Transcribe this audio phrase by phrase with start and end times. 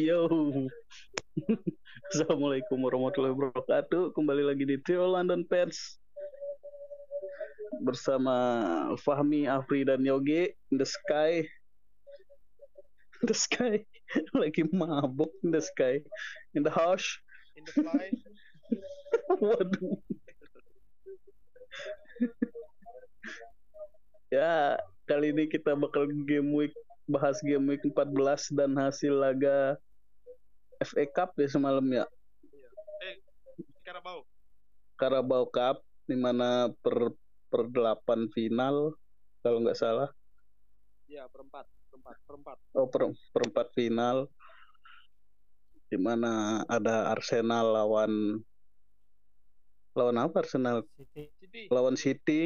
[0.00, 0.24] Yo.
[2.08, 4.16] Assalamualaikum warahmatullahi wabarakatuh.
[4.16, 6.00] Kembali lagi di Trio London Pets
[7.84, 8.32] bersama
[8.96, 11.44] Fahmi, Afri dan Yogi in the sky.
[13.20, 13.84] In the sky.
[14.40, 16.00] Lagi mabuk in the sky.
[16.56, 17.04] In the house.
[17.60, 18.08] in the fly.
[19.36, 20.00] Waduh.
[24.32, 26.72] ya, kali ini kita bakal game week
[27.04, 29.76] bahas game week 14 dan hasil laga
[30.80, 32.08] FA Cup ya semalam ya.
[33.04, 33.16] Eh,
[33.84, 34.24] Karabau.
[34.96, 37.12] Carabao Cup di mana per
[37.52, 38.96] per delapan final
[39.44, 40.08] kalau nggak salah.
[41.10, 42.56] Ya, perempat, perempat, perempat.
[42.72, 44.30] Oh, per, perempat final
[45.90, 48.38] di mana ada Arsenal lawan
[49.98, 50.86] lawan apa Arsenal?
[50.94, 51.62] City City.
[51.68, 52.42] Lawan City.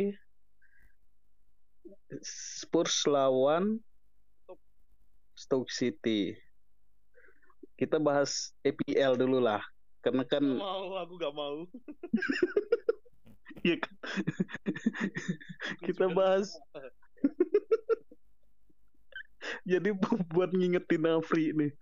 [2.25, 3.79] Spurs lawan
[5.37, 6.33] Stoke City.
[7.75, 9.63] Kita bahas EPL dulu lah.
[10.05, 11.57] Karena kan Gak mau, aku gak mau.
[13.65, 13.97] ya kan.
[15.81, 16.53] kita bahas
[19.71, 19.97] jadi
[20.33, 21.73] buat ngingetin Afri nih.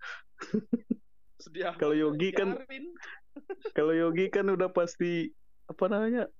[1.75, 2.55] Kalau Yogi kan
[3.77, 5.35] kalau Yogi kan udah pasti
[5.67, 6.31] apa namanya?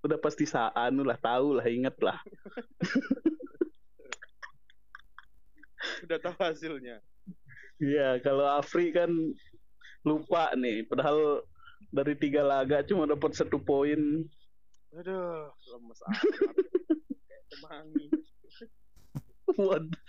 [0.00, 2.16] Udah pasti saanu lah, tahu lah, inget lah.
[6.04, 7.00] udah tahu hasilnya.
[7.80, 9.08] Iya, kalau Afri kan
[10.04, 10.84] lupa nih.
[10.84, 11.44] Padahal
[11.88, 14.28] dari tiga laga cuma dapat satu poin.
[14.92, 16.22] Aduh, lemes amat.
[17.24, 18.06] Kayak kemangi.
[19.56, 20.04] Waduh.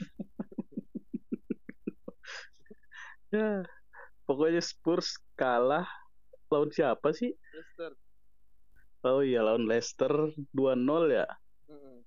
[3.32, 3.64] ya,
[4.28, 5.88] pokoknya Spurs kalah
[6.52, 7.32] lawan siapa sih?
[7.56, 7.96] Leicester.
[9.08, 10.12] Oh iya, lawan Leicester
[10.52, 11.26] 2-0 ya.
[11.72, 12.04] Mm-mm.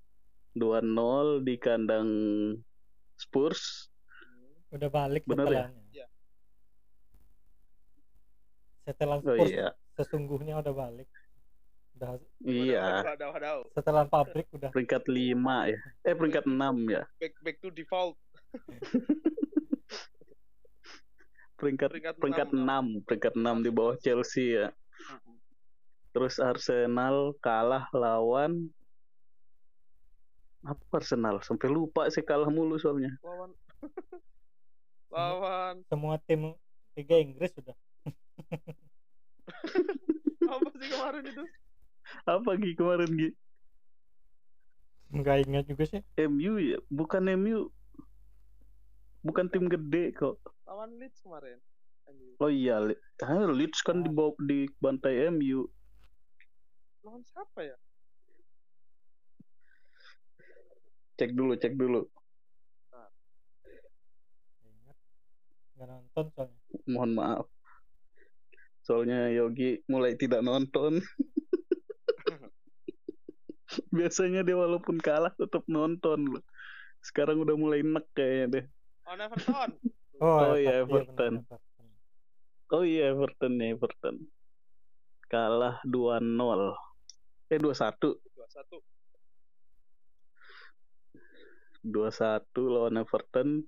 [0.54, 2.10] 2-0 di kandang
[3.16, 3.93] Spurs.
[4.74, 5.48] Udah balik Bener ya?
[5.70, 5.82] setelahnya.
[5.94, 6.06] Iya.
[8.84, 9.68] Setelan Oh iya.
[9.96, 11.08] sesungguhnya udah balik.
[11.94, 13.06] Udah Iya,
[13.70, 15.78] setelan pabrik udah peringkat 5 ya.
[16.02, 17.06] Eh peringkat 6 ya.
[17.22, 18.18] Back back to default.
[21.54, 22.98] Peringkat Peringkat peringkat enam.
[23.00, 24.74] 6, peringkat 6 di bawah Chelsea ya.
[26.10, 28.68] Terus Arsenal kalah lawan
[30.66, 31.40] apa Arsenal?
[31.40, 33.14] Sampai lupa sih kalah mulu soalnya.
[33.22, 33.54] Lawan
[35.14, 36.58] lawan semua tim
[36.98, 37.74] Liga Inggris sudah
[40.54, 41.44] apa sih kemarin itu?
[42.28, 43.30] Apa Gi kemarin Gi?
[45.14, 46.02] nggak ingat juga sih.
[46.26, 46.78] MU ya?
[46.90, 47.70] Bukan MU.
[49.24, 50.36] Bukan tim gede kok.
[50.66, 51.56] Lawan Leeds kemarin.
[52.10, 52.36] MU.
[52.42, 53.00] Oh iya, Le-
[53.56, 55.64] Leeds kan di bawah di bantai MU.
[57.06, 57.76] Lawan siapa ya?
[61.14, 62.02] Cek dulu, cek dulu.
[62.90, 63.08] Nggak
[64.66, 64.96] ingat.
[65.74, 66.58] Nggak nonton soalnya.
[66.86, 67.46] Mohon maaf.
[68.84, 71.00] Soalnya Yogi mulai tidak nonton.
[73.96, 76.44] Biasanya dia walaupun kalah tetap nonton loh.
[77.02, 78.64] Sekarang udah mulai enek kayaknya deh.
[79.10, 79.72] On Everton.
[80.22, 81.42] Oh iya, benar, Everton.
[81.42, 81.86] Everton.
[82.70, 84.30] Oh iya Everton ya Everton.
[85.26, 86.22] Kalah 2-0.
[87.50, 88.14] Eh 2-1.
[91.82, 91.82] 2-1.
[91.82, 93.66] 2-1 lawan Everton.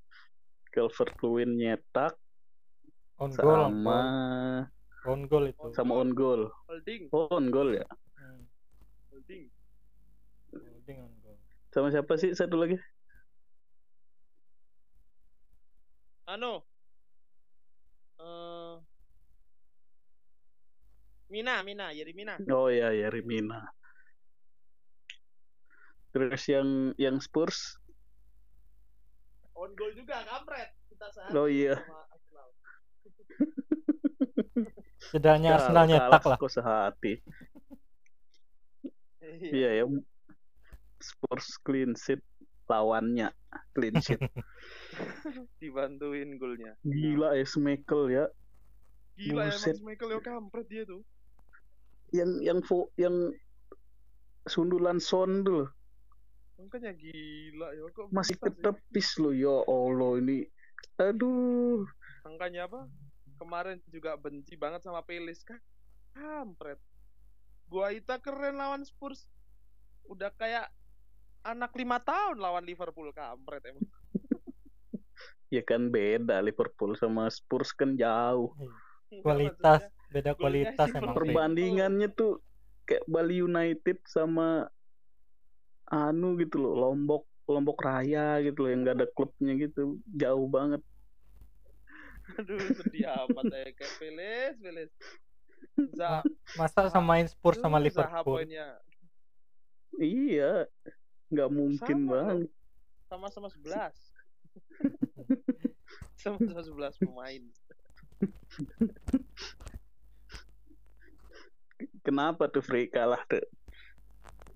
[0.77, 2.13] Calvert Lewin nyetak
[3.17, 3.97] On goal, sama
[5.01, 5.09] goal.
[5.09, 5.67] on goal itu.
[5.73, 6.53] sama on goal.
[6.69, 7.87] Holding, Oh, on goal ya.
[8.21, 8.45] Hmm,
[9.09, 9.49] holding.
[10.53, 11.37] holding on goal.
[11.73, 12.77] Sama siapa sih satu lagi?
[16.29, 16.61] Anu.
[18.21, 18.75] Eh
[21.27, 22.37] Mina, Mina, Yeri Mina.
[22.53, 23.67] Oh iya, ya Rimina.
[26.13, 27.81] Terus yang yang Spurs.
[29.57, 30.71] On goal juga, kampret.
[30.87, 31.75] Kita sehari Oh iya.
[31.81, 32.49] sama Arsenal.
[35.01, 36.37] Setidaknya Kalah- Arsenal nyetak lah.
[36.37, 37.13] Kok sehati.
[39.21, 39.51] Iya.
[39.53, 39.85] Iya ya.
[40.97, 42.21] Spurs clean sheet
[42.67, 43.31] lawannya
[43.73, 44.19] clean sheet.
[45.61, 46.75] Dibantuin golnya.
[46.83, 48.25] Gila ya Smekel ya.
[49.17, 49.77] Gila Buset.
[49.77, 51.01] emang Michael yo kampret dia tuh.
[52.13, 53.33] Yang yang fo, yang
[54.45, 55.69] sundulan son tuh loh.
[56.57, 60.49] Makanya gila ya kok masih ketepis loh ya Allah ini.
[60.97, 61.85] Aduh.
[62.25, 62.89] Makanya apa?
[63.37, 65.61] Kemarin juga benci banget sama Pelis kan.
[66.17, 66.81] Kampret.
[67.69, 69.29] Guaita keren lawan Spurs.
[70.09, 70.73] Udah kayak
[71.45, 73.85] anak lima tahun lawan Liverpool kampret emang.
[75.47, 78.51] Ya kan beda Liverpool sama Spurs kan jauh.
[79.15, 79.81] Enggak, Kualitas,
[80.11, 81.15] beda kualitas emang.
[81.15, 82.43] Perbandingannya tuh
[82.83, 84.67] kayak Bali United sama
[85.91, 90.83] anu gitu loh, Lombok Lombok Raya gitu loh yang gak ada klubnya gitu, jauh banget.
[92.43, 94.91] Aduh, sedih amat ya kayak Peles, Peles.
[95.95, 96.27] Za,
[96.59, 98.43] Masa samain Spurs sama Liverpool?
[98.43, 98.83] poinnya
[99.97, 100.67] Iya.
[101.33, 102.39] Nggak mungkin Sama bang.
[103.07, 103.95] sama-sama 11.
[106.23, 107.43] Sama-sama 11 pemain.
[112.03, 113.43] Kenapa tuh Free kalah tuh?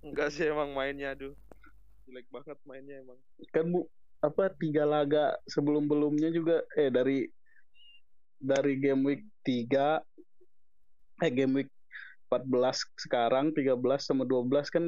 [0.01, 1.37] Enggak sih emang mainnya aduh.
[2.09, 3.19] Jelek banget mainnya emang.
[3.53, 3.87] Kan bu,
[4.21, 7.29] apa tiga laga sebelum belumnya juga eh dari
[8.41, 10.01] dari game week 3
[11.21, 11.71] eh game week
[12.33, 12.49] 14
[12.97, 14.85] sekarang 13 sama 12 kan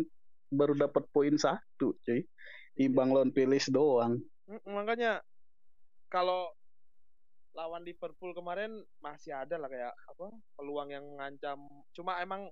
[0.49, 2.25] baru dapat poin satu cuy
[2.76, 5.23] timbang lawan Pilis doang Mm, Makanya
[6.11, 6.50] kalau
[7.55, 11.62] lawan Liverpool kemarin masih ada lah kayak apa peluang yang ngancam
[11.94, 12.49] cuma emang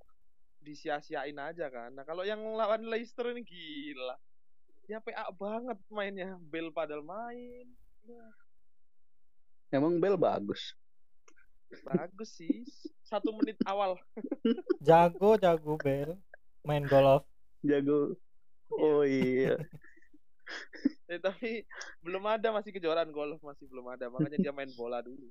[0.61, 1.91] disia-siain aja kan.
[1.97, 4.17] Nah kalau yang lawan Leicester ini gila.
[4.87, 6.37] Ya PA banget mainnya.
[6.51, 7.67] Bell padahal main.
[8.05, 8.35] Wah,
[9.73, 10.75] emang Bel bagus?
[11.87, 12.67] Bagus sih.
[13.07, 13.99] Satu menit awal.
[14.87, 16.19] Jago, jago Bel.
[16.67, 17.25] Main golf.
[17.65, 18.17] jago.
[18.71, 19.59] Oh iya.
[21.11, 21.67] Eh, tapi
[22.03, 24.11] belum ada masih kejuaraan golf masih belum ada.
[24.11, 25.31] Makanya dia main bola dulu.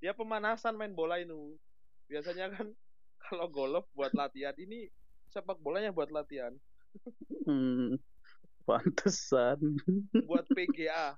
[0.00, 1.56] Dia pemanasan main bola ini
[2.10, 2.68] biasanya kan
[3.28, 4.88] kalau golf buat latihan ini
[5.32, 6.52] sepak bolanya buat latihan.
[7.48, 7.96] Hmm,
[8.68, 9.58] pantesan.
[10.28, 11.16] Buat PGA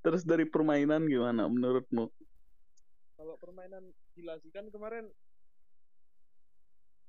[0.00, 2.10] terus dari permainan gimana menurutmu?
[3.14, 3.84] Kalau permainan
[4.16, 5.06] gila sih kan kemarin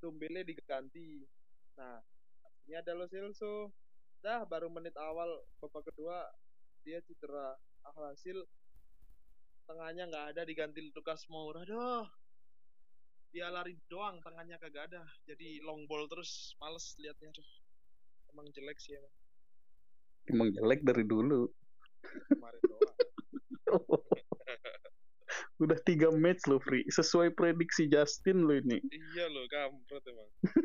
[0.01, 1.25] Dombele diganti.
[1.77, 2.01] Nah
[2.65, 3.73] ini ada Lo Celso
[4.21, 5.29] dah baru menit awal
[5.61, 6.29] babak kedua
[6.85, 7.57] dia cedera.
[7.81, 8.45] Alhasil
[9.67, 11.65] tengahnya nggak ada diganti Lucas Moura.
[11.65, 12.05] Doh
[13.31, 15.01] dia lari doang tengahnya kagak ada.
[15.23, 17.31] Jadi long ball terus males liatnya.
[17.31, 17.47] Tuh
[18.35, 19.15] emang jelek sih emang.
[20.27, 21.47] Emang jelek dari dulu.
[22.27, 22.95] Kemarin doang.
[25.63, 28.83] Udah tiga match lo Free sesuai prediksi Justin lo ini.
[29.15, 30.29] Iya loh kampret emang.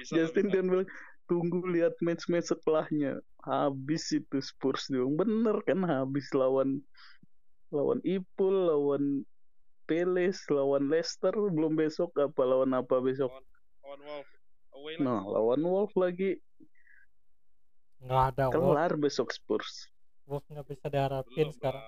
[0.00, 0.88] Bisa Justin dan bilang
[1.28, 3.20] tunggu lihat match-match setelahnya.
[3.44, 6.82] Habis itu Spurs dong bener kan habis lawan
[7.74, 9.26] lawan Ipul lawan
[9.86, 13.30] Peles lawan Leicester belum besok apa lawan apa besok?
[13.82, 14.28] Lawan Wolf
[14.74, 16.38] away nah lawan Wolf lagi.
[18.02, 18.54] Nggak ada Wolf.
[18.54, 19.86] kelar besok Spurs.
[20.26, 21.84] Wolf nggak bisa diharapin belum sekarang.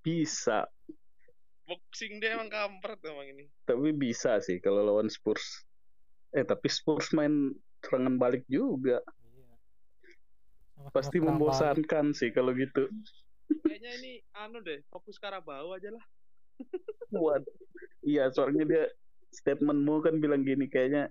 [0.00, 0.64] bisa.
[1.68, 3.44] Boxing dia emang kampret emang ini.
[3.68, 5.64] Tapi bisa sih kalau lawan Spurs.
[6.32, 7.52] Eh tapi Spurs main
[7.84, 9.00] serangan balik juga.
[9.00, 9.52] Iya.
[10.92, 11.40] Pasti serang balik.
[11.40, 12.88] membosankan sih kalau gitu
[13.64, 16.04] kayaknya ini anu deh fokus Karabau aja lah.
[17.10, 17.42] Buat
[18.04, 18.84] iya soalnya dia
[19.30, 21.08] statementmu kan bilang gini kayaknya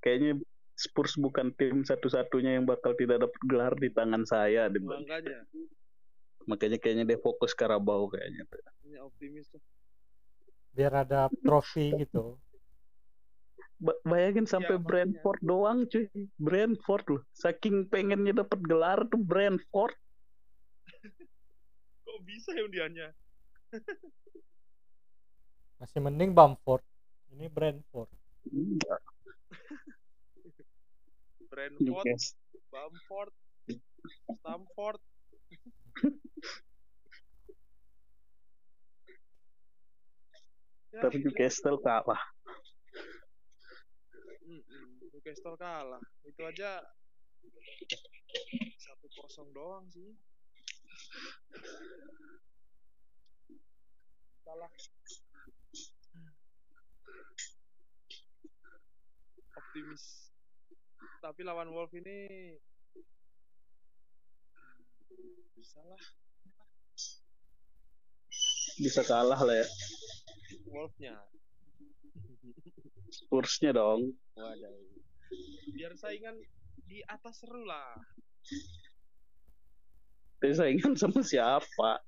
[0.00, 0.40] kayaknya
[0.76, 5.40] Spurs bukan tim satu-satunya yang bakal tidak dapat gelar di tangan saya dia makanya.
[6.46, 8.46] Makanya kayaknya dia fokus Karabau kayaknya.
[8.46, 8.60] Tuh.
[8.86, 9.62] ini optimis tuh.
[10.76, 12.38] Biar ada trofi gitu.
[13.82, 14.86] Ba- bayangin sampai makanya.
[14.86, 16.06] Brentford doang cuy.
[16.38, 17.22] Brentford loh.
[17.34, 19.96] Saking pengennya dapat gelar tuh Brentford
[22.16, 23.08] kok bisa ya undiannya
[25.76, 26.80] Masih mending Bamford.
[27.36, 28.08] Ini Brentford.
[28.48, 28.96] Iya,
[31.52, 32.16] Brentford.
[32.72, 33.32] Bamford
[34.40, 35.00] Stamford
[40.92, 42.20] Ya, tapi Newcastle kalah
[45.12, 46.84] Newcastle kalah itu aja
[48.76, 50.14] satu kosong doang sih
[54.46, 54.72] salah.
[59.56, 60.04] Optimis.
[61.20, 62.54] Tapi lawan Wolf ini
[65.56, 66.02] bisa lah
[68.76, 69.68] bisa kalah lah ya.
[70.68, 71.16] Wolfnya.
[73.08, 74.12] Spursnya dong.
[74.36, 74.76] Waduh.
[75.72, 76.36] Biar saingan
[76.86, 77.98] di atas seru lah
[80.36, 82.04] tapi saingan sama siapa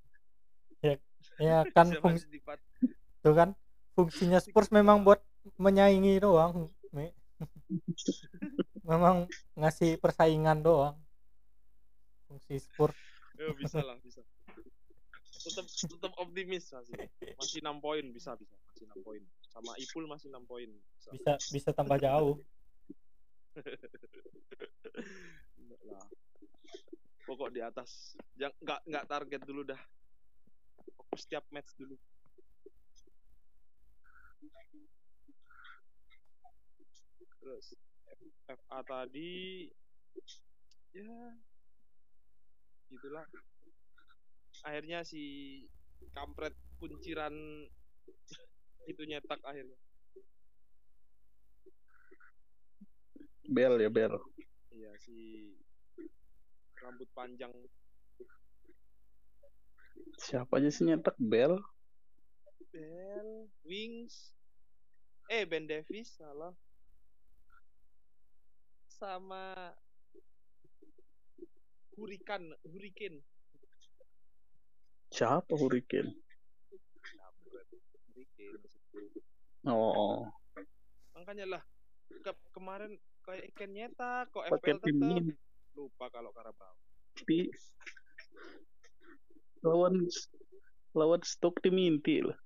[1.39, 2.27] Ya kan Siapa fungsi
[3.19, 3.55] itu kan
[3.95, 5.23] fungsinya Spurs memang buat
[5.59, 6.71] menyaingi doang.
[6.91, 7.11] Mi.
[8.83, 10.99] memang ngasih persaingan doang.
[12.27, 12.99] Fungsi Spurs.
[13.39, 14.23] Ya, bisa lah, bisa.
[15.39, 16.95] Tetap tetap optimis masih.
[17.39, 18.59] Masih 6 poin bisa bisa.
[18.75, 19.23] Masih 6 poin.
[19.55, 20.69] Sama Ipul masih 6 poin.
[20.99, 21.11] Bisa.
[21.15, 22.43] bisa bisa tambah jauh.
[25.59, 26.07] Enggak lah.
[27.29, 28.17] Pokok di atas.
[28.41, 29.81] Jangan enggak enggak target dulu dah.
[30.97, 31.93] Fokus setiap match dulu.
[37.45, 37.77] Terus
[38.49, 39.69] FA tadi
[40.97, 41.21] ya
[42.89, 43.29] gitulah
[44.65, 45.23] akhirnya si
[46.17, 47.35] kampret kunciran
[48.89, 49.77] itu nyetak akhirnya
[53.49, 54.17] Bel ya Bel.
[54.73, 55.53] iya si
[56.83, 57.53] rambut panjang.
[60.19, 61.15] Siapa aja sih nyetak?
[61.19, 61.59] Bel?
[62.71, 64.35] Bell Wings.
[65.29, 66.55] Eh Ben Davis salah.
[68.89, 69.75] Sama
[71.95, 73.23] Hurricane Hurricane.
[75.11, 76.15] Siapa Hurricane?
[79.69, 80.25] Oh,
[81.13, 81.63] makanya lah
[82.25, 85.48] ke- kemarin kayak ikan nyetak kok FPL tetap.
[85.79, 86.75] Lupa kalau Karabau
[87.15, 87.47] Tapi
[89.63, 90.07] lawan
[90.95, 92.39] lawan stok tim inti lah.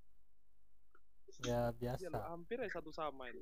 [1.43, 2.07] Ya Iya biasa.
[2.13, 3.41] lah, hampir ya satu sama ini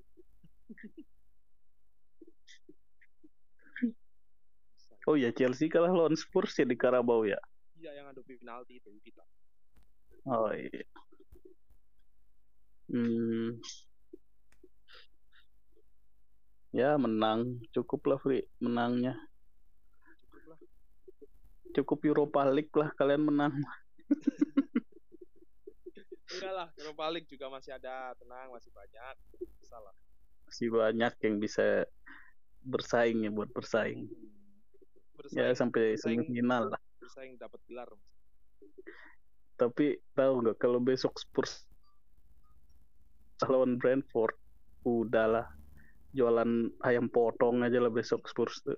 [5.09, 7.37] Oh ya Chelsea kalah lawan Spurs ya di Carabao ya.
[7.81, 9.25] iya yang adu penalti itu kita
[10.29, 10.85] Oh iya.
[12.85, 13.57] Hmm.
[16.69, 19.17] Ya menang cukup lah Fri menangnya
[21.75, 23.53] cukup Europa League lah kalian menang.
[26.31, 28.15] Enggak lah Europa League juga masih ada.
[28.17, 29.15] Tenang masih banyak.
[29.63, 29.95] Salah
[30.51, 31.87] masih banyak yang bisa
[32.67, 34.11] bersaing ya buat bersaing.
[35.31, 35.55] Ya bersaing.
[35.55, 36.27] sampai bersaing.
[36.27, 36.81] semifinal lah.
[36.99, 37.87] Bersaing dapat gelar.
[39.55, 41.63] Tapi tahu nggak kalau besok Spurs
[43.47, 44.35] lawan Brentford
[44.83, 45.47] udahlah
[46.11, 48.77] jualan ayam potong aja lah besok Spurs tuh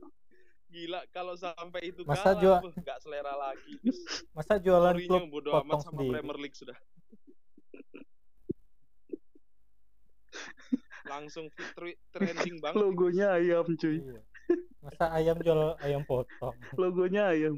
[0.73, 3.77] gila kalau sampai itu Masa kalah jual- nggak selera lagi
[4.35, 6.11] Masa jualan klub bodo potong amat sama sendiri.
[6.11, 6.73] Premier League sudah
[11.05, 14.21] langsung fit tre- trending banget logonya ayam cuy Iya.
[14.81, 16.57] Masa ayam jual ayam potong.
[16.75, 17.55] logonya ayam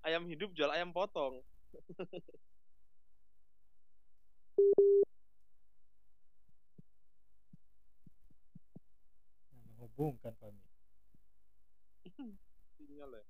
[0.00, 1.42] ayam hidup jual ayam potong
[9.78, 10.67] Menghubungkan kami.
[12.18, 13.24] Sinyal ya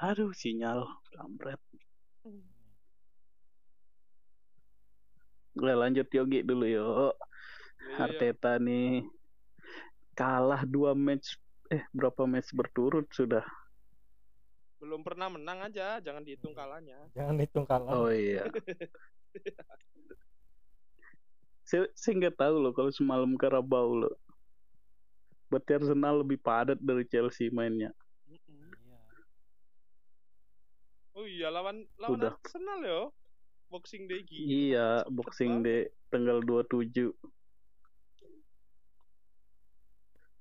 [0.00, 1.60] aduh sinyal kampret.
[5.60, 6.80] Udah lanjut Yogi dulu yuk.
[6.80, 7.12] Iya,
[7.84, 8.00] iya.
[8.08, 9.04] Arteta nih
[10.16, 11.36] kalah dua match
[11.68, 13.44] eh berapa match berturut sudah
[14.80, 17.92] belum pernah menang aja jangan dihitung kalahnya Jangan hitung kalah.
[17.92, 18.48] oh iya
[21.62, 24.14] saya saya nggak tahu loh kalau semalam Carabao loh
[25.46, 27.90] berarti Arsenal lebih padat dari Chelsea mainnya.
[28.26, 28.98] Iya.
[31.12, 32.32] oh iya lawan lawan Udah.
[32.38, 33.02] Arsenal yo
[33.66, 35.90] Boxing Day gitu iya Cepet Boxing banget.
[35.90, 37.14] Day tanggal 27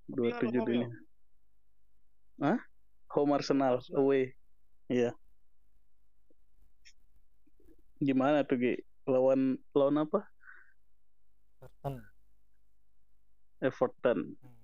[0.10, 0.89] Tapi kan 27 home ini ya?
[2.39, 2.60] Hah?
[3.10, 4.38] Home Arsenal, away.
[4.86, 5.18] Iya.
[7.98, 8.74] Gimana tuh, Gi?
[9.10, 10.22] Lawan lawan apa?
[11.60, 11.96] Everton.
[13.60, 14.20] Everton.
[14.39, 14.62] Hmm.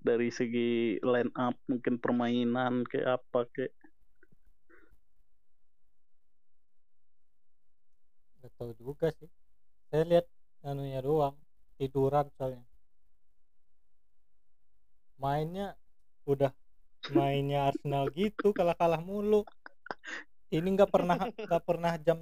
[0.00, 3.72] Dari segi line up, mungkin permainan kayak apa kayak
[8.38, 9.28] Gak tahu juga sih.
[9.90, 10.26] Saya lihat
[10.62, 11.34] anunya doang.
[11.76, 12.64] Tiduran soalnya.
[15.18, 15.74] Mainnya
[16.26, 16.54] udah
[17.12, 19.44] mainnya Arsenal gitu kalah-kalah mulu.
[20.48, 22.18] Ini nggak pernah nggak pernah jam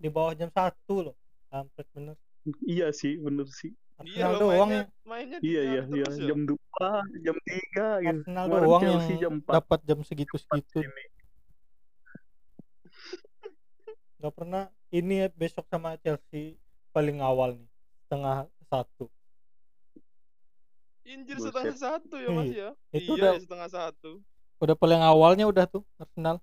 [0.00, 1.16] di bawah jam satu loh.
[1.50, 2.16] Kampret bener.
[2.64, 3.74] Iya sih, bener sih.
[4.08, 6.06] iya Arsenal loh doang mainnya, yang mainnya Iya, iya, iya.
[6.08, 6.26] yo.
[6.32, 6.56] Jam 2,
[7.20, 8.08] jam 3 gitu.
[8.08, 9.56] Arsenal Kemarin doang yang jam 4.
[9.60, 10.78] dapat jam segitu-segitu.
[10.80, 11.04] Ini.
[14.20, 16.56] Nggak pernah ini besok sama Chelsea
[16.90, 17.70] paling awal nih
[18.08, 19.06] setengah satu.
[21.10, 21.50] Injir Buset.
[21.50, 24.10] setengah satu ya mas ya Itu iya udah setengah satu
[24.60, 26.36] udah paling awalnya udah tuh Arsenal.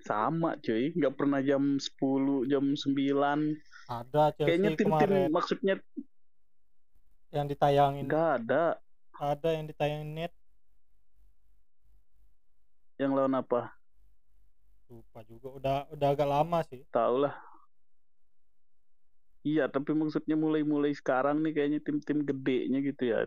[0.00, 3.56] Sama cuy, nggak pernah jam 10, jam 9.
[3.84, 5.74] Ada Chelsea Kayaknya tim-tim maksudnya
[7.30, 8.04] yang ditayangin.
[8.04, 8.80] nggak ada
[9.16, 10.32] Ada yang ditayangin net.
[12.96, 13.72] yang lawan apa.
[14.88, 15.48] Lupa juga.
[15.56, 16.84] Udah udah agak lama sih.
[16.92, 17.32] Tahu lah.
[19.40, 23.24] Iya, tapi maksudnya mulai-mulai sekarang nih kayaknya tim-tim gedenya gitu ya.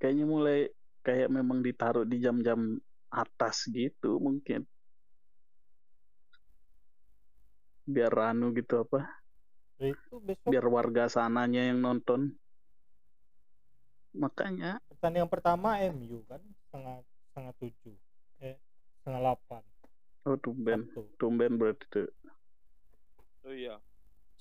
[0.00, 0.58] Kayaknya mulai
[1.04, 2.80] kayak memang ditaruh di jam-jam
[3.12, 4.64] atas gitu mungkin.
[7.84, 9.04] Biar anu gitu apa?
[9.76, 12.32] Itu besok Biar warga sananya yang nonton.
[14.16, 17.96] Makanya pertandingan pertama MU kan setengah setengah tujuh
[18.40, 18.56] eh
[19.00, 19.62] setengah delapan
[20.22, 20.86] Oh tumben,
[21.18, 22.06] tumben berarti tuh.
[23.42, 23.82] Oh iya.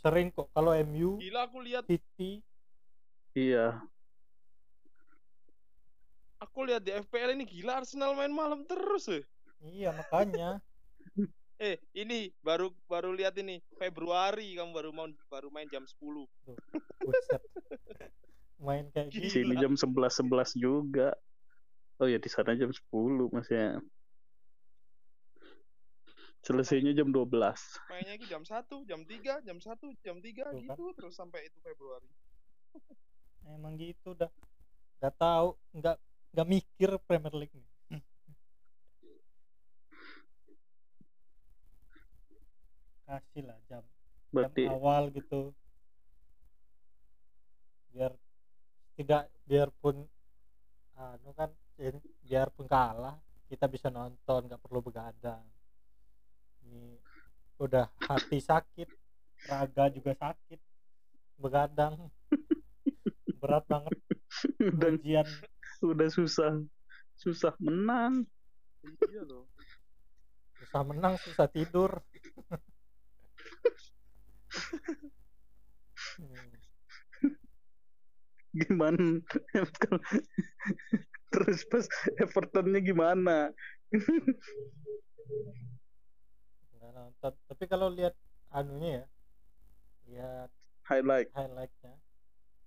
[0.02, 2.42] Sering kok kalau MU, Gila aku lihat City,
[3.32, 3.80] Iya,
[6.42, 9.24] aku lihat di FPL ini gila Arsenal main malam terus eh.
[9.62, 10.58] iya makanya.
[11.62, 16.26] Eh, ini baru baru lihat ini Februari kamu baru mau baru main jam 10.
[17.06, 17.42] Buset.
[18.58, 19.30] Main kayak Gila.
[19.30, 21.14] sini jam 11 11 juga.
[22.02, 23.78] Oh ya di sana jam 10 masih.
[26.42, 27.30] Selesainya jam 12.
[27.90, 30.54] Mainnya itu jam 1, jam 3, jam 1, jam 3 Tuh kan.
[30.58, 32.10] gitu terus sampai itu Februari.
[33.46, 34.30] Emang gitu dah.
[35.02, 35.98] Gak tahu, nggak
[36.34, 37.70] nggak mikir Premier League nih.
[43.06, 43.84] Kasih lah jam
[44.32, 45.52] Berarti jam awal gitu
[47.92, 48.16] biar
[48.96, 50.08] tidak biarpun
[50.96, 53.20] anu kan ini, biarpun kalah
[53.52, 55.44] kita bisa nonton nggak perlu begadang
[56.72, 56.96] ini
[57.60, 58.88] udah hati sakit
[59.52, 60.60] raga juga sakit
[61.36, 62.10] begadang
[63.44, 64.00] berat banget
[64.64, 65.28] udah ujian
[65.84, 66.62] udah susah
[67.20, 68.26] susah menang.
[68.82, 69.46] Iya loh.
[70.62, 72.02] susah menang susah tidur
[76.18, 76.52] Hmm.
[78.58, 79.24] Gimana?
[81.32, 81.88] Terus pas
[82.20, 83.56] Evertonnya gimana?
[86.92, 88.12] nggak nonton tapi kalau lihat
[88.52, 89.06] anunya ya
[90.12, 90.50] lihat
[90.84, 91.32] Highlight.
[91.32, 91.96] highlightnya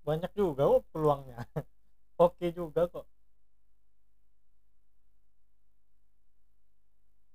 [0.01, 1.45] banyak juga oh peluangnya
[2.25, 3.05] oke juga kok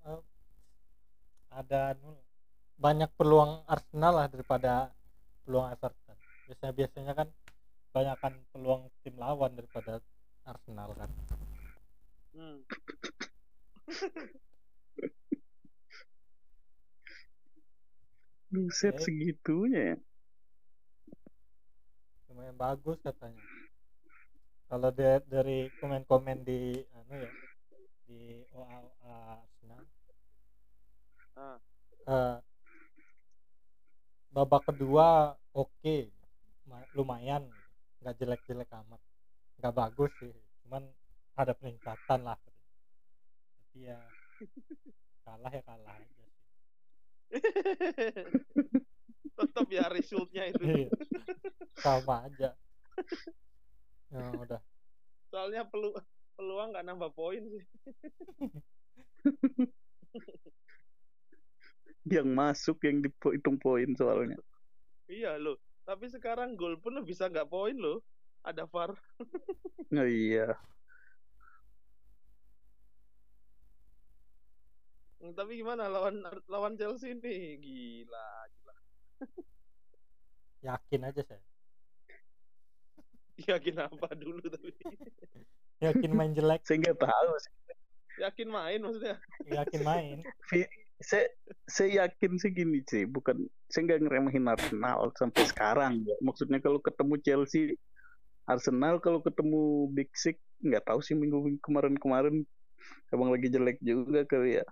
[0.10, 0.22] Eh,
[1.54, 2.18] ada anu
[2.80, 4.90] banyak peluang Arsenal lah daripada
[5.46, 6.18] peluang Everton
[6.48, 7.28] biasanya biasanya kan
[7.94, 10.02] banyakkan peluang tim lawan daripada
[10.48, 11.12] Arsenal kan
[12.34, 12.62] Hmm.
[18.50, 19.04] Buset Oke.
[19.06, 19.98] segitunya ya.
[22.30, 23.42] lumayan bagus katanya
[24.70, 27.32] kalau de- dari komen-komen di anu ya
[28.06, 29.82] di OA, OA Arsenal
[31.40, 31.58] Ah.
[32.10, 32.38] eh,
[34.30, 35.98] babak kedua oke
[36.70, 37.44] Ma- lumayan
[38.02, 39.02] nggak jelek-jelek amat
[39.58, 40.34] nggak bagus sih
[40.66, 40.86] cuman
[41.34, 42.38] ada peningkatan lah
[43.58, 44.00] tapi ya
[45.26, 46.19] kalah ya kalah aja
[49.40, 50.64] Tetap ya resultnya itu.
[50.66, 50.90] Iya.
[51.80, 52.52] sama aja
[54.12, 54.60] ya udah
[55.30, 55.94] Soalnya pelu
[56.34, 57.62] peluang nggak nambah poin sih.
[62.10, 64.42] Yang masuk yang dihitung poin soalnya.
[65.06, 65.62] Iya loh.
[65.86, 68.02] Tapi sekarang gol pun bisa nggak poin loh.
[68.42, 68.98] Ada VAR.
[69.94, 70.58] Oh iya.
[75.20, 77.60] Tapi gimana lawan lawan Chelsea nih?
[77.60, 78.76] Gila, gila.
[80.60, 81.44] yakin aja saya
[83.48, 84.72] Yakin apa dulu tapi?
[85.86, 87.54] yakin main jelek Saya nggak tahu sih.
[88.20, 89.16] Yakin main maksudnya?
[89.48, 90.18] yakin main
[91.00, 91.32] Saya,
[91.72, 93.08] saya yakin sih gini sih.
[93.08, 96.04] Bukan saya nggak ngeremehin Arsenal sampai sekarang.
[96.04, 96.16] ya.
[96.20, 97.80] Maksudnya kalau ketemu Chelsea,
[98.44, 102.44] Arsenal kalau ketemu Big Six nggak tahu sih minggu kemarin-kemarin
[103.16, 104.68] emang lagi jelek juga kali ya.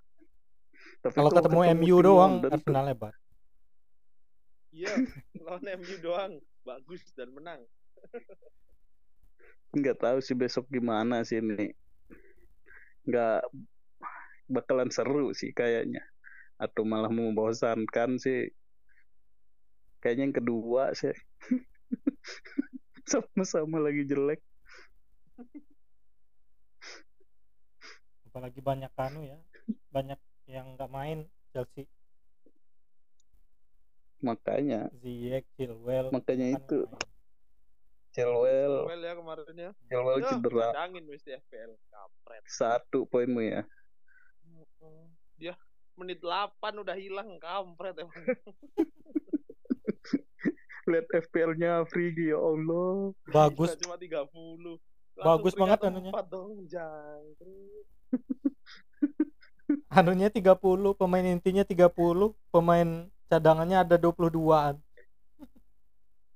[1.04, 3.15] Tapi kalau ketemu MU tim doang Arsenal hebat
[4.78, 4.93] Iya,
[5.45, 6.34] lawan MU doang.
[6.62, 7.65] Bagus dan menang.
[9.78, 11.73] nggak tahu sih besok gimana sih ini.
[13.10, 13.41] Nggak
[14.45, 16.06] bakalan seru sih kayaknya.
[16.62, 18.54] Atau malah membosankan sih.
[19.97, 21.15] Kayaknya yang kedua sih.
[23.10, 24.43] Sama-sama lagi jelek.
[28.30, 29.39] Apalagi banyak kanu ya.
[29.89, 31.86] Banyak yang nggak main Chelsea
[34.23, 37.15] makanya Ziyech, Chilwell makanya kan itu main.
[38.17, 39.71] Chilwell Well ya kemarin ya.
[39.86, 41.77] Chilwell cedera Dangin mesti FPL.
[41.93, 42.41] Kampret.
[42.49, 43.62] satu poinmu ya
[45.38, 45.53] Dia
[45.93, 48.17] menit 8 udah hilang kampret emang.
[50.88, 54.23] lihat FPL-nya Frigi ya Allah bagus cuma 30.
[55.17, 56.13] Bagus banget anunya.
[56.13, 57.86] empat dong, jangkrik.
[59.97, 60.58] anunya 30
[60.95, 61.91] pemain intinya 30
[62.51, 62.89] pemain
[63.27, 64.80] cadangannya ada 22an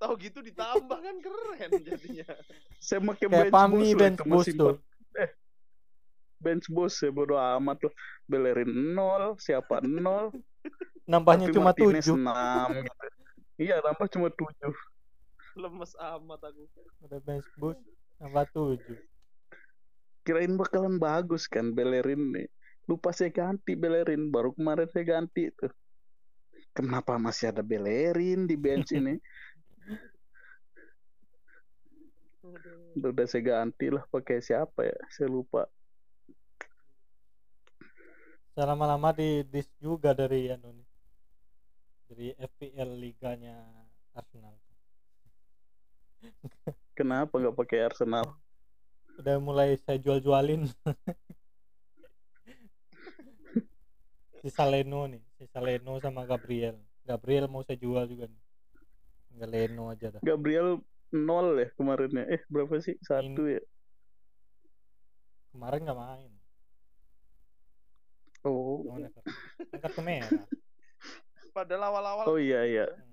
[0.01, 2.25] Tahu gitu ditambah kan keren jadinya.
[2.81, 4.75] saya pakai bench Pami boost loh bench boost tuh.
[5.21, 5.29] Eh
[6.41, 7.93] bench boost ya bodo amat loh
[8.25, 10.33] belerin nol siapa nol?
[11.05, 12.69] Nambahnya Tapi cuma Martinez 7 enam.
[12.81, 13.05] Gitu.
[13.61, 14.73] iya nambah cuma tujuh.
[15.53, 16.65] Lemes amat aku.
[17.05, 17.85] udah bench boost
[18.17, 18.81] nambah 7
[20.25, 22.49] kirain bakalan bagus kan Bellerin nih
[22.91, 25.71] lupa saya ganti Bellerin baru kemarin saya ganti tuh
[26.75, 29.15] kenapa masih ada Bellerin di bench ini
[32.99, 35.71] udah saya ganti lah pakai siapa ya saya lupa
[38.51, 40.89] Saya lama-lama di dis juga dari anu nih.
[42.11, 43.55] Dari FPL liganya
[44.11, 44.59] Arsenal.
[46.93, 48.37] kenapa nggak pakai Arsenal
[49.17, 50.67] Udah mulai saya jual-jualin.
[54.41, 56.75] sisa Leno nih, sisa Leno sama Gabriel.
[57.05, 58.41] Gabriel mau saya jual juga nih.
[59.29, 60.21] Tinggal Leno aja dah.
[60.21, 63.59] Gabriel nol ya kemarin ya eh berapa sih satu ya
[65.51, 66.31] Kemarin nggak main.
[68.47, 68.79] oh.
[69.69, 70.47] Kan kartu merah.
[71.51, 73.11] Padahal awal-awal oh iya iya Hmm.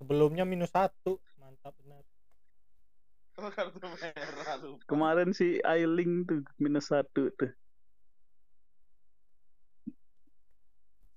[0.00, 2.02] Sebelumnya minus satu, mantap benar.
[3.36, 4.80] Oh, kartu merah lu.
[4.88, 7.52] kemarin si Ailing tuh minus satu tuh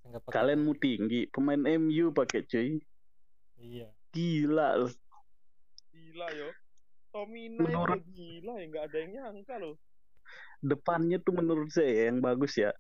[0.07, 2.79] Nggak pakai- kalian mau tinggi pemain MU pakai cuy
[3.57, 3.87] Iya.
[4.11, 4.93] gila loh.
[5.91, 6.49] Gila yo.
[7.11, 8.65] Tomina itu Menurut- gila ya.
[8.67, 9.75] Nggak ada yang nyangka loh.
[10.57, 12.73] depannya tuh menurut saya yang bagus ya.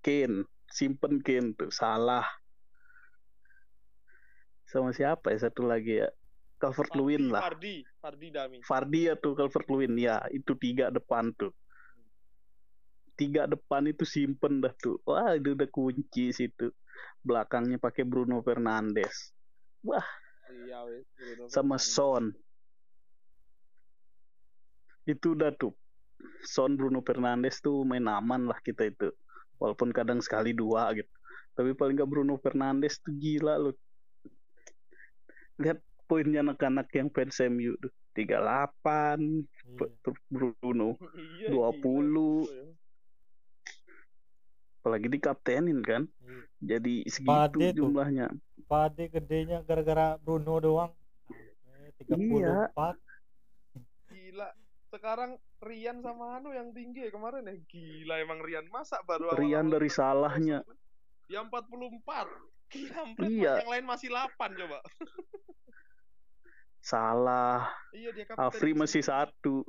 [0.00, 0.48] Kane.
[0.66, 1.68] Simpen Kane tuh.
[1.68, 2.24] Salah.
[4.66, 6.08] Sama siapa ya satu lagi ya?
[6.56, 7.44] Calvert Lewin lah.
[7.44, 8.56] Fardi, Fardi Dami.
[8.64, 11.52] Fardi ya tuh Calvert Lewin ya itu tiga depan tuh
[13.16, 16.70] tiga depan itu simpen dah tuh wah itu udah kunci situ
[17.24, 19.32] belakangnya pakai Bruno Fernandes
[20.46, 21.04] Iya wes.
[21.16, 21.96] Bruno sama Fernandes.
[21.96, 22.24] Son
[25.06, 25.74] itu udah tuh
[26.44, 29.10] Son Bruno Fernandes tuh main aman lah kita itu
[29.56, 31.10] walaupun kadang sekali dua gitu
[31.56, 33.74] tapi paling nggak Bruno Fernandes tuh gila loh
[35.56, 40.08] lihat poinnya anak-anak yang fans MU tuh 38 iya.
[40.28, 40.96] Bruno
[41.40, 41.80] Iya, 20.
[41.82, 42.85] gila.
[44.86, 46.78] Apalagi dikaptenin kan iya.
[46.78, 47.90] jadi segitu Pade tuh.
[47.90, 48.30] jumlahnya
[48.70, 50.90] Pade gedenya gara-gara Bruno doang.
[52.02, 54.10] Sampai 34.
[54.10, 54.48] Gila.
[54.90, 57.54] Sekarang Rian sama Anu yang tinggi ya kemarin ya.
[57.70, 60.66] Gila emang Rian masa baru Rian dari salahnya.
[61.30, 61.54] Dia 44.
[62.74, 63.62] Gila, Iya.
[63.62, 64.82] yang lain masih 8 coba.
[66.86, 68.46] salah Iya dia kapten.
[68.46, 69.66] Afri masih satu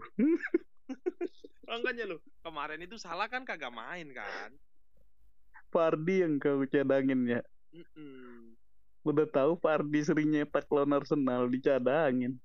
[1.70, 4.56] Makanya loh, kemarin itu salah kan kagak main kan.
[5.68, 8.54] Fardi yang kau cadangin ya Mm-mm.
[9.02, 12.38] udah tahu Fardi sering nyetak lawan Arsenal dicadangin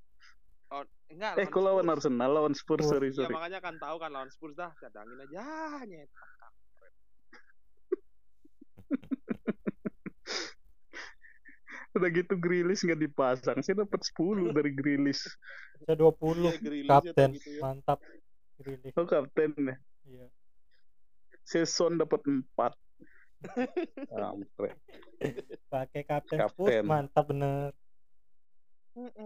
[0.68, 1.84] Oh, enggak, eh kok lawan.
[1.86, 5.44] Arsenal lawan Spurs Oh, sorry sorry makanya kan tahu kan lawan Spurs dah, cadangin aja
[5.84, 6.28] nyetak.
[11.92, 15.28] udah gitu Grilis nggak dipasang saya dapat 10 dari Grilis
[15.84, 16.40] Saya 20.
[16.40, 17.30] Iya, Grealish ya, Kapten.
[17.36, 17.60] gitu ya.
[17.60, 17.98] Mantap.
[18.56, 18.94] Grealish.
[18.96, 20.26] oh kapten ya Iya.
[21.44, 22.40] Seson dapat 4
[25.72, 26.52] Pakai kapten, Kapten.
[26.52, 27.72] Spurs mantap bener.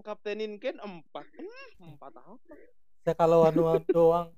[0.02, 1.02] Kaptenin Ken 4.
[1.10, 2.54] Hmm, 4 apa?
[3.02, 4.30] Saya kalau anu doang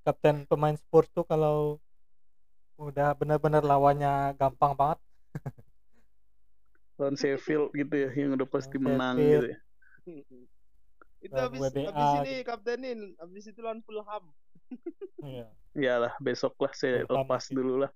[0.00, 1.78] kapten pemain Spurs tuh kalau
[2.80, 4.98] udah bener-bener lawannya gampang banget.
[7.00, 9.44] lawan Sheffield gitu ya yang udah pasti Lawan menang Sheffield.
[9.44, 9.58] gitu ya.
[11.20, 12.48] itu habis habis ini gitu.
[12.48, 14.24] kaptenin, habis itu lawan Fulham.
[15.20, 15.46] Iya.
[15.76, 17.92] Iyalah besok lah saya Fulham lepas dulu lah.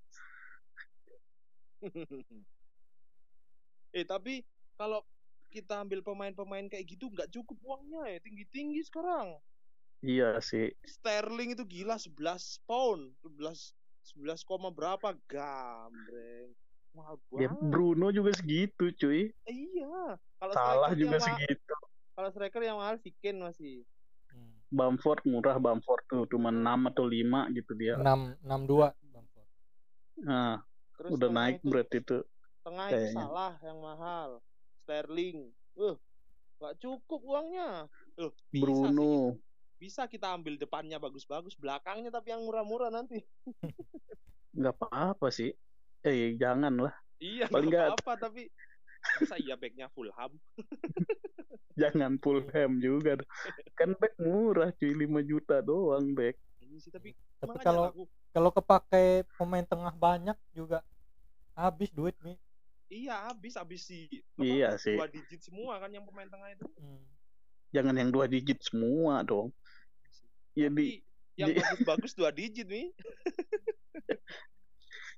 [3.98, 4.42] eh tapi
[4.74, 5.02] kalau
[5.54, 9.38] kita ambil pemain-pemain kayak gitu nggak cukup uangnya ya tinggi-tinggi sekarang.
[10.04, 10.74] Iya sih.
[10.84, 13.72] Sterling itu gila 11 pound, 11
[14.04, 16.52] 11 koma berapa gambreng.
[16.92, 17.70] Mahal Ya banget.
[17.72, 19.32] Bruno juga segitu cuy.
[19.48, 20.20] Iya.
[20.38, 21.74] Kalau Salah juga segitu.
[22.14, 23.82] Kalau striker yang mahal si Kane masih.
[24.30, 24.54] Hmm.
[24.70, 27.98] Bamford murah Bamford tuh cuma 6 atau 5 gitu dia.
[27.98, 29.48] 6 62 Bamford.
[30.22, 30.62] Nah,
[30.94, 32.18] Terus udah naik itu- berat itu.
[32.64, 33.16] Tengah itu kayaknya.
[33.18, 34.28] salah yang mahal.
[34.80, 35.38] Sterling.
[35.74, 35.96] Uh,
[36.56, 37.90] nggak cukup uangnya.
[38.16, 38.60] Loh, bisa sih.
[38.62, 39.14] Bruno.
[39.74, 43.20] Bisa kita ambil depannya bagus-bagus, belakangnya tapi yang murah-murah nanti.
[44.56, 45.52] nggak apa-apa sih.
[46.00, 46.94] Eh jangan lah.
[47.18, 48.42] Iya, Paling nggak nggak- apa-apa tapi
[49.20, 50.32] masa iya backnya Fulham.
[51.74, 53.18] Jangan Fulham juga.
[53.74, 56.38] Kan back murah cuy 5 juta doang back.
[56.62, 58.02] Iya sih, tapi Tapi kalau aku
[58.34, 60.82] kalau kepake pemain tengah banyak juga
[61.54, 62.34] habis duit nih.
[62.90, 64.98] iya habis habis si Iya sih.
[64.98, 66.66] dua digit semua kan yang pemain tengah itu.
[66.82, 66.98] Hmm.
[67.70, 69.54] Jangan yang dua digit semua dong.
[70.58, 71.06] Ya di
[71.38, 72.90] yang di- bagus-bagus dua digit nih.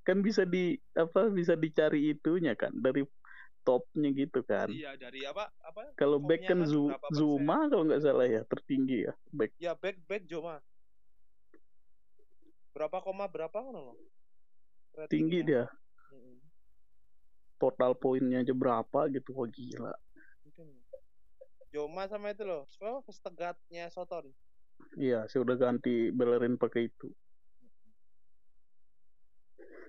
[0.07, 3.03] kan bisa di apa bisa dicari itunya kan dari
[3.67, 4.71] topnya gitu kan.
[4.71, 5.97] Iya dari apa apa?
[5.99, 6.95] Kalau back kan persen.
[7.11, 9.51] Zuma kalau nggak salah ya tertinggi ya back.
[9.59, 10.61] Ya back back Joma.
[12.77, 13.97] Berapa koma berapa ngono loh
[15.09, 15.65] tinggi dia.
[16.13, 16.37] Mm-mm.
[17.57, 19.97] total poinnya aja berapa gitu wah gila.
[21.73, 24.29] Joma sama itu loh so Stegatnya Soton?
[25.01, 27.09] Iya saya udah ganti Bellerin pakai itu.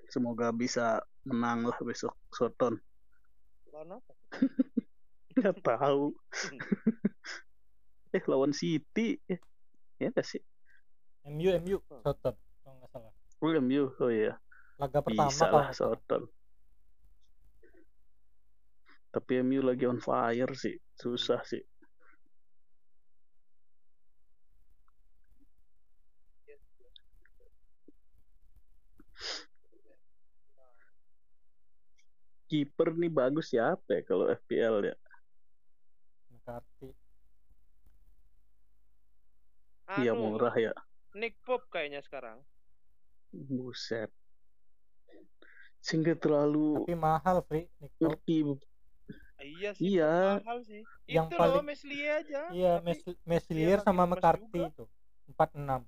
[0.08, 2.80] Semoga bisa menang lah besok Soton.
[3.76, 4.14] Lawan apa?
[5.36, 6.16] Nggak tahu.
[8.16, 9.20] Eh lawan City.
[9.28, 9.40] Eh
[10.00, 10.40] ya nggak sih?
[11.28, 12.00] MU MU Oh.
[12.08, 12.36] Soton
[13.38, 14.34] nggak salah oh MU iya.
[14.78, 15.70] Laga pertama bisa lah.
[15.74, 16.30] Soton.
[19.10, 20.78] Tapi MU lagi on fire sih.
[20.94, 21.62] Susah sih.
[32.48, 34.96] Kiper nih bagus siapa ya kalau FPL ya?
[36.32, 36.96] McCarthy
[40.00, 40.72] iya Anu, murah ya.
[41.16, 42.44] Nick Pope kayaknya sekarang
[43.30, 44.10] buset.
[45.80, 47.44] Sehingga terlalu tapi mahal
[48.02, 48.36] ngerti
[49.38, 50.42] Ah, iya sih Iya.
[50.42, 50.82] mahal sih.
[51.06, 52.42] Yang itu loh paling- Meslier aja.
[52.50, 54.70] Iya tapi- Mes- Meslier lagi sama McCarthy juga.
[54.74, 54.84] itu
[55.28, 55.82] 46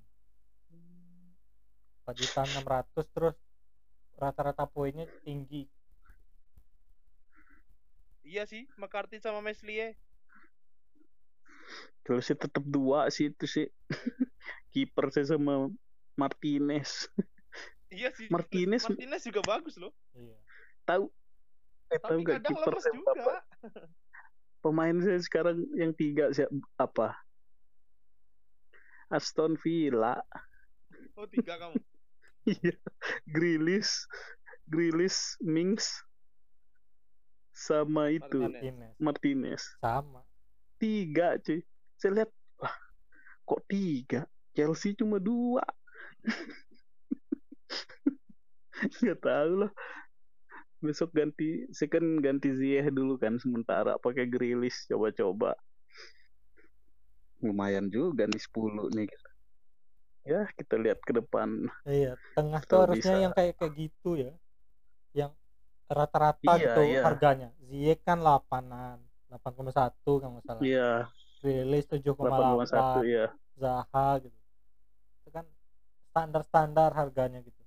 [1.99, 3.36] 4 juta 600 terus
[4.13, 5.65] rata-rata poinnya tinggi.
[8.21, 9.97] Iya sih McCarthy sama Meslier
[11.99, 13.67] kalau sih tetap dua sih itu sih.
[14.71, 15.69] Kiper saya sama
[16.19, 17.08] Martinez.
[17.89, 19.95] Iya sih Martinez- Martinez juga bagus loh.
[20.13, 20.38] Iya.
[20.86, 21.05] Tahu?
[21.89, 22.75] Eh tahu tapi nggak kadang kiper
[23.17, 23.36] apa?
[24.60, 27.15] pemain saya sekarang yang tiga siapa apa?
[29.10, 30.21] Aston Villa.
[31.17, 31.79] Oh tiga kamu?
[32.49, 32.73] Iya.
[33.29, 34.10] Grilis
[34.65, 36.01] Grilis Mings
[37.51, 38.93] sama itu Martinez.
[38.95, 38.95] Martinez.
[39.01, 40.21] Martinez sama.
[40.79, 41.62] Tiga cuy.
[41.99, 42.75] Saya lihat wah
[43.43, 44.21] kok tiga?
[44.55, 45.62] Chelsea cuma dua
[49.03, 49.71] nggak tahu lah.
[50.79, 55.60] Besok ganti saya kan ganti Ziyech dulu kan sementara pakai Grilis coba-coba.
[57.43, 59.08] Lumayan juga nih 10 nih.
[60.23, 61.67] Ya kita lihat ke depan.
[61.84, 63.23] Iya tengah tuh harusnya bisa.
[63.27, 64.32] yang kayak kayak gitu ya.
[65.12, 65.32] Yang
[65.89, 67.01] rata-rata Iya, gitu iya.
[67.03, 67.49] harganya.
[67.67, 70.63] Ziyech kan 8an 8,1 kalau nggak salah.
[70.63, 71.12] Iya.
[71.39, 74.36] Grealish 7,8 8,1 ya Zaha gitu.
[75.23, 75.47] Itu kan
[76.10, 77.63] standar-standar harganya gitu.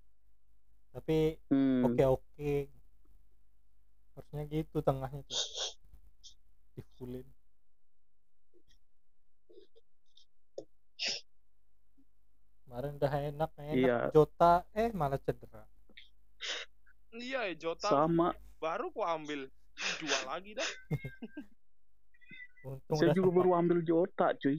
[0.92, 1.82] Tapi hmm.
[1.88, 2.52] oke oke
[4.12, 5.42] harusnya gitu tengahnya tuh.
[6.76, 7.26] Di fullin
[12.72, 13.76] kemarin udah enak enak.
[13.76, 13.98] Iya.
[14.16, 15.68] Jota eh malah cedera.
[17.12, 18.32] Iya ya Jota sama.
[18.56, 19.44] baru ku ambil
[20.00, 20.64] jual lagi dah.
[22.72, 23.36] Untung saya juga sempat.
[23.44, 24.56] baru ambil Jota cuy.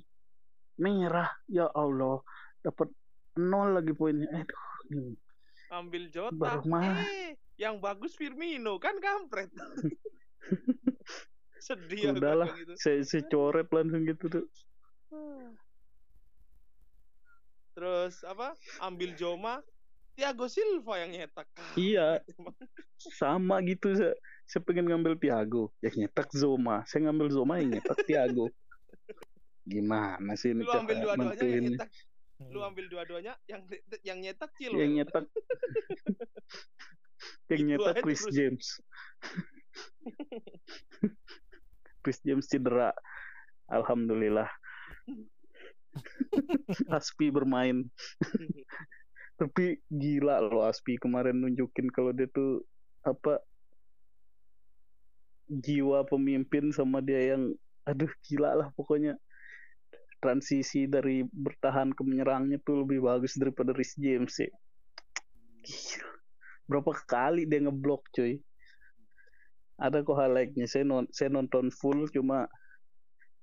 [0.77, 1.33] Merah.
[1.49, 2.21] Ya Allah.
[2.61, 2.93] Dapat
[3.37, 4.29] nol lagi poinnya.
[4.31, 5.17] Aduh
[5.73, 6.37] ambil Jota.
[6.37, 7.01] Baru mah.
[7.01, 9.49] eh yang bagus Firmino kan kampret.
[11.63, 12.75] Sedih udahlah gitu.
[12.75, 14.45] saya, saya coret langsung gitu tuh
[17.73, 18.53] terus apa?
[18.85, 19.57] Ambil Joma.
[20.13, 21.49] Thiago Silva yang nyetak.
[21.73, 22.21] Iya.
[23.17, 24.13] Sama gitu saya,
[24.45, 26.85] saya pengen ngambil Tiago yang nyetak Zoma.
[26.85, 28.53] Saya ngambil Zoma yang nyetak Tiago
[29.73, 31.87] gimana sih ini lu ambil dua-duanya yang nentuinnya?
[32.41, 32.67] Lu Iya.
[32.73, 33.61] ambil dua-duanya yang
[34.01, 35.25] yang nyetak yang Chilwell nyetak.
[37.51, 38.35] Yang nyetak Chris terus.
[38.35, 38.67] James.
[42.03, 42.91] Chris James cedera.
[43.71, 44.49] Alhamdulillah.
[46.97, 47.87] Aspi bermain.
[49.37, 52.65] Tapi gila loh Aspi kemarin nunjukin kalau dia tuh
[53.03, 53.43] apa
[55.51, 57.51] jiwa pemimpin sama dia yang
[57.83, 59.19] aduh gila lah pokoknya
[60.23, 64.47] transisi dari bertahan ke menyerangnya tuh lebih bagus daripada Rhys James sih
[65.63, 66.07] Gila.
[66.63, 68.39] berapa kali dia ngeblok cuy.
[69.79, 72.47] Ada kok highlightnya saya, non saya nonton full cuma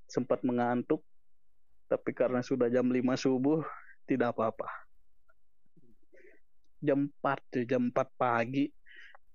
[0.09, 1.05] sempat mengantuk.
[1.89, 3.61] Tapi karena sudah jam 5 subuh
[4.09, 4.69] tidak apa-apa.
[6.81, 8.69] Jam 4 tuh jam 4 pagi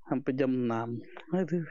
[0.06, 1.66] sampai jam 6 aduh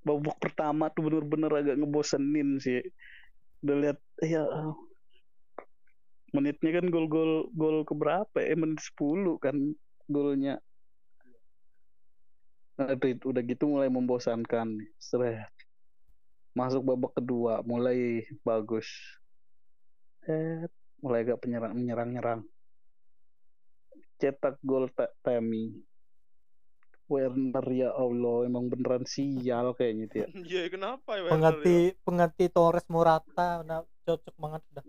[0.00, 2.80] babak pertama tuh bener-bener agak ngebosenin sih.
[3.60, 4.44] Udah lihat ya
[6.30, 8.54] menitnya kan gol-gol gol keberapa ya?
[8.56, 9.56] Menit 10 kan
[10.06, 10.56] golnya.
[12.80, 14.80] Nah, udah gitu mulai membosankan.
[14.96, 15.48] Seret.
[16.50, 18.90] masuk babak kedua mulai bagus.
[20.26, 20.66] Eh
[20.98, 22.40] mulai agak penyerang menyerang nyerang
[24.20, 25.72] cetak gol Ta- Temi
[27.10, 32.86] Werner ya Allah emang beneran sial kayaknya dia iya kenapa ya Werner pengganti pengganti Torres
[32.86, 34.84] Morata udah cocok banget udah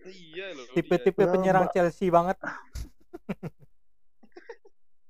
[0.00, 0.64] Iya loh.
[0.72, 1.32] Tipe-tipe Lama.
[1.36, 2.40] penyerang Chelsea banget.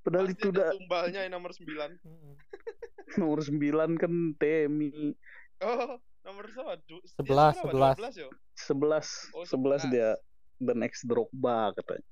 [0.02, 1.62] Padahal Pasti itu udah tumbalnya yang nomor 9.
[1.62, 2.34] Mm-mm.
[3.22, 3.54] nomor 9
[4.02, 5.14] kan Temi.
[5.62, 5.94] Oh,
[6.26, 6.74] nomor dia
[7.06, 7.94] Sebelas, sebelas.
[8.00, 8.26] 12 ya?
[8.66, 9.94] 11 Oh, 11 11.
[9.94, 10.16] dia
[10.58, 12.02] the next Drogba katanya.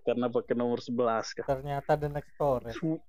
[0.00, 1.44] Karena pakai nomor 11 kan.
[1.46, 2.74] Ternyata the next Torres.
[2.74, 3.02] Su-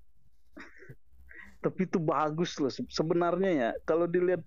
[1.60, 3.70] Tapi itu bagus loh se- sebenarnya ya.
[3.84, 4.42] Kalau dilihat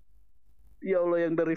[0.79, 1.55] ya Allah yang dari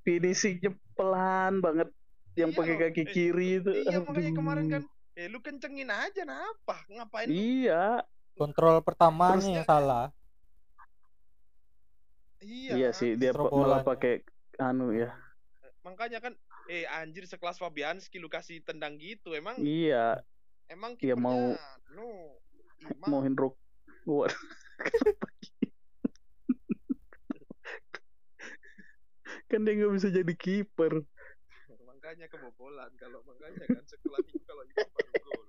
[0.00, 1.88] finishingnya pelan banget
[2.34, 3.70] yang Iya pakai kaki Eh, kiri itu.
[3.70, 4.82] Iya, makanya kemarin kan
[5.14, 6.82] eh lu kencengin aja kenapa?
[6.88, 7.36] Ngapain lu?
[7.36, 8.02] Iya,
[8.34, 10.04] Kontrol pertamanya Terus yang dia- salah.
[12.40, 12.72] Iya.
[12.76, 13.86] iya sih dia pa- malah Terobolannya.
[13.86, 14.14] pakai
[14.58, 15.14] anu ya.
[15.80, 16.34] Makanya kan
[16.66, 19.32] eh anjir sekelas Fabianski lu kasih tendang gitu.
[19.32, 20.24] Emang Iya,
[20.66, 22.08] emang Iya, mau- kipernya, no.
[22.84, 23.08] Imam.
[23.08, 23.56] mau Hendro
[24.04, 24.36] Waduh.
[29.48, 31.04] kan dia nggak bisa jadi kiper.
[31.84, 35.46] makanya kebobolan kalau makanya kan sekelas itu kalau Imam baru gol.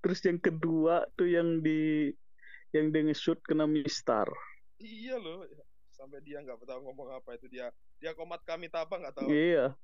[0.00, 2.08] Terus yang kedua tuh yang di
[2.72, 4.30] yang dia nge-shoot kena mistar.
[4.80, 5.44] Iya loh.
[6.00, 7.68] Sampai dia nggak tahu ngomong apa itu dia.
[8.00, 9.28] Dia komat kami apa nggak tahu.
[9.28, 9.76] Iya.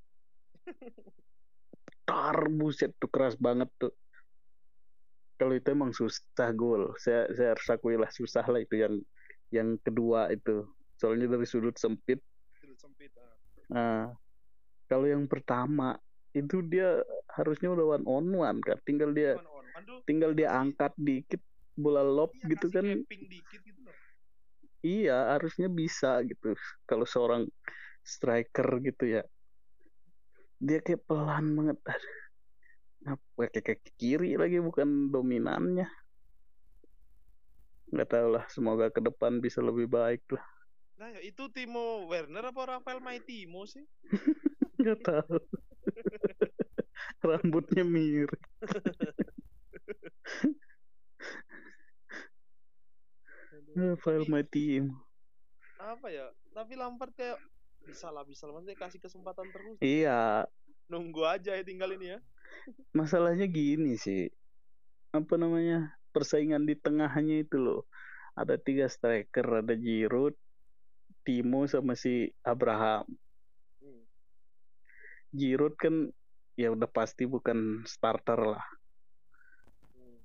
[2.09, 3.93] Tar buset tuh keras banget tuh.
[5.37, 6.97] Kalau itu emang susah gol.
[6.97, 8.97] Saya saya harus akui lah susah lah itu yang
[9.53, 10.65] yang kedua itu.
[10.97, 12.25] Soalnya dari sudut sempit.
[12.57, 13.13] Sudut sempit.
[13.21, 13.37] ah.
[13.69, 14.03] Nah,
[14.89, 16.01] kalau yang pertama
[16.33, 17.05] itu dia
[17.37, 18.81] harusnya udah one on one kan.
[18.89, 19.67] Tinggal dia Cuman on.
[19.77, 21.45] Aduh, tinggal dia angkat dikit
[21.77, 23.05] bola lob iya, gitu kan.
[23.05, 23.77] dikit gitu.
[24.87, 26.55] Iya, harusnya bisa gitu.
[26.87, 27.43] Kalau seorang
[28.07, 29.23] striker gitu ya.
[30.63, 31.79] Dia kayak pelan banget.
[33.03, 35.91] Nah, pakai kaki kiri lagi bukan dominannya.
[37.91, 40.43] Nggak tahu lah, semoga ke depan bisa lebih baik lah.
[40.97, 43.85] Nah, itu Timo Werner apa Rafael Maitimo sih?
[44.81, 45.39] Nggak tahu.
[47.27, 48.41] Rambutnya mirip.
[53.77, 54.97] Rafael Maitimo.
[55.77, 56.27] Apa ya?
[56.51, 57.37] Tapi Lampard kayak
[57.85, 58.57] bisa lah, bisa lah.
[58.57, 59.77] Maksudnya kasih kesempatan terus.
[59.79, 60.49] Iya,
[60.87, 62.21] Nunggu aja ya tinggal ini ya.
[62.95, 64.31] masalahnya gini sih
[65.11, 67.83] apa namanya persaingan di tengahnya itu loh
[68.33, 70.33] ada tiga striker ada Giroud
[71.21, 73.03] Timo sama si Abraham
[73.77, 74.03] Hmm.
[75.35, 76.15] Giroud kan
[76.55, 78.65] ya udah pasti bukan starter lah
[79.91, 80.17] Hmm.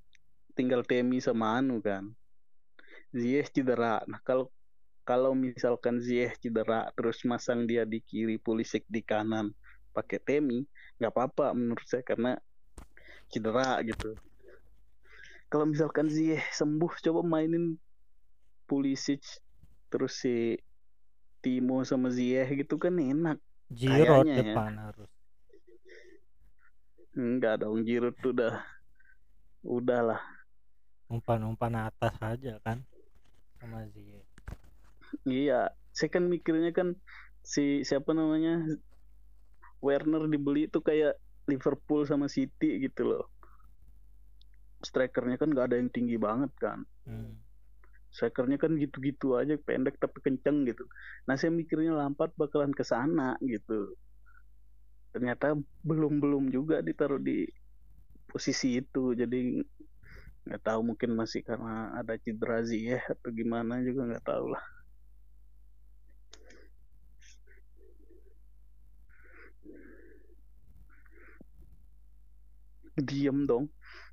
[0.54, 2.14] tinggal Temi sama Anu kan
[3.12, 4.48] Ziyech cedera nah kalau
[5.04, 9.52] kalau misalkan Ziyech cedera terus masang dia di kiri Pulisic di kanan
[9.92, 10.64] pakai Temi
[10.98, 12.40] nggak apa-apa menurut saya karena
[13.28, 14.16] cedera gitu
[15.52, 17.76] kalau misalkan Ziyech sembuh coba mainin
[18.64, 19.20] Pulisic
[19.92, 20.56] terus si
[21.44, 23.36] Timo sama Ziyech gitu kan enak
[23.72, 24.36] Giroud ya.
[24.40, 25.12] depan harus.
[27.12, 28.56] enggak dong Giroud tuh udah
[29.68, 30.22] udahlah
[31.12, 32.88] Umpan-umpan atas aja kan.
[33.62, 34.26] Sama Ziyech.
[35.30, 36.98] Iya, saya kan mikirnya kan
[37.46, 38.58] si siapa namanya
[39.86, 41.14] Werner dibeli itu kayak
[41.46, 43.30] Liverpool sama City gitu loh.
[44.82, 46.82] Strikernya kan nggak ada yang tinggi banget kan.
[47.06, 47.38] Hmm.
[48.10, 50.90] Strikernya kan gitu-gitu aja pendek tapi kenceng gitu.
[51.30, 53.94] Nah saya mikirnya Lampard bakalan ke sana gitu.
[55.14, 55.54] Ternyata
[55.86, 57.46] belum-belum juga ditaruh di
[58.26, 59.14] posisi itu.
[59.14, 59.62] Jadi
[60.42, 64.64] nggak tahu mungkin masih karena ada cedera ya atau gimana juga nggak tahu lah.
[73.02, 73.66] Diem dong.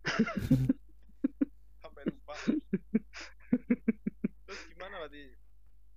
[1.83, 2.35] Sampai lupa.
[4.47, 5.23] Terus gimana berarti?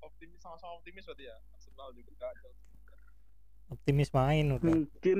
[0.01, 1.37] Optimis sama-sama optimis berarti ya.
[1.55, 2.53] Arsenal juga gagal.
[3.71, 4.65] Optimis main udah.
[4.67, 5.19] Mungkin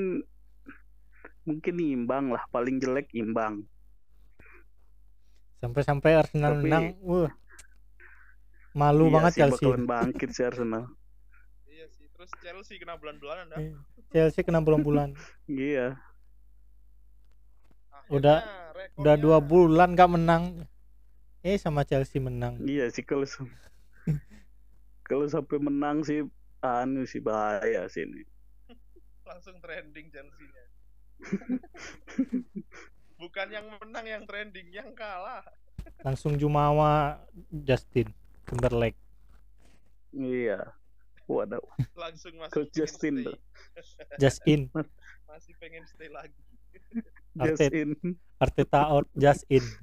[1.48, 2.44] mungkin imbang lah.
[2.52, 3.64] Paling jelek imbang.
[5.62, 7.30] Sampai-sampai Arsenal Tapi- menang, wah.
[8.72, 9.62] Malu Iya banget sih, Chelsea.
[9.62, 10.84] bakalan bangkit si Arsenal.
[11.66, 12.08] Iya sih.
[12.10, 13.58] Terus Chelsea kena bulan-bulanan dah.
[13.58, 13.72] Eh,
[14.10, 15.14] Chelsea kena bulan-bulan.
[15.48, 16.00] Iya.
[18.10, 20.44] Udah- Akhirnya rekornya- Udah dua bulan gak menang.
[21.42, 22.58] Eh sama Chelsea menang.
[22.62, 23.26] Iya sih kalau
[25.04, 26.24] kalau sampai menang sih
[26.60, 28.24] anu sih bahaya sih ini.
[29.28, 30.64] langsung trending Chelsea-nya.
[33.22, 35.46] Bukan yang menang yang trending, yang kalah.
[36.02, 37.22] Langsung Jumawa
[37.54, 38.10] Justin
[38.50, 38.98] Timberlake.
[40.10, 40.74] Iya.
[41.30, 41.62] Waduh.
[41.94, 43.26] Langsung Coach pengen Justin stay.
[43.30, 43.38] tuh.
[44.18, 44.62] Just in.
[45.30, 46.34] Masih pengen stay lagi.
[47.38, 47.78] Just Arteta.
[47.78, 47.90] in.
[48.42, 49.64] Arteta out, just in.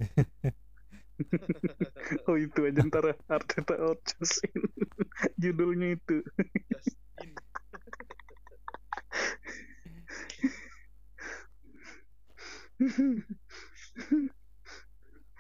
[2.31, 4.63] Oh itu aja ntar Arteta out just in.
[5.43, 6.23] Judulnya itu.
[6.71, 6.95] Just
[7.27, 7.35] in.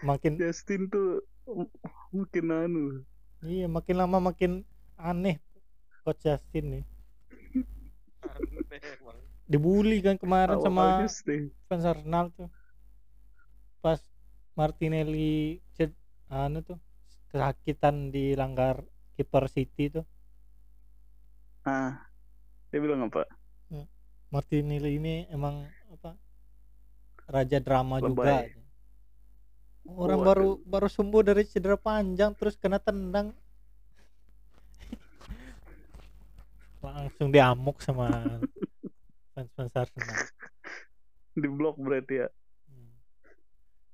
[0.08, 1.22] Makin Justin tuh
[2.10, 2.84] makin anu.
[3.42, 4.66] Iya makin lama makin
[4.98, 5.38] aneh
[6.02, 6.84] coach Justin nih.
[8.26, 9.18] Aneh emang.
[9.48, 11.06] dibully kan kemarin sama
[11.70, 12.50] fans Arsenal tuh.
[13.80, 14.02] Pas
[14.58, 15.94] Martinelli ced,
[16.26, 16.78] anu tuh
[17.30, 18.82] kesakitan di langgar
[19.14, 20.04] kiper City tuh.
[21.62, 22.02] Ah
[22.68, 23.24] dia bilang apa?
[24.28, 26.12] Martinelli ini emang apa
[27.28, 28.24] raja drama juga.
[28.44, 28.56] Lebay.
[29.88, 30.28] orang Waduh.
[30.28, 33.32] baru baru sembuh dari cedera panjang terus kena tendang.
[36.84, 38.08] Langsung diamuk sama
[39.32, 40.18] fans fans Arsenal.
[41.32, 42.28] Di blok berarti ya?
[42.68, 42.92] Hmm.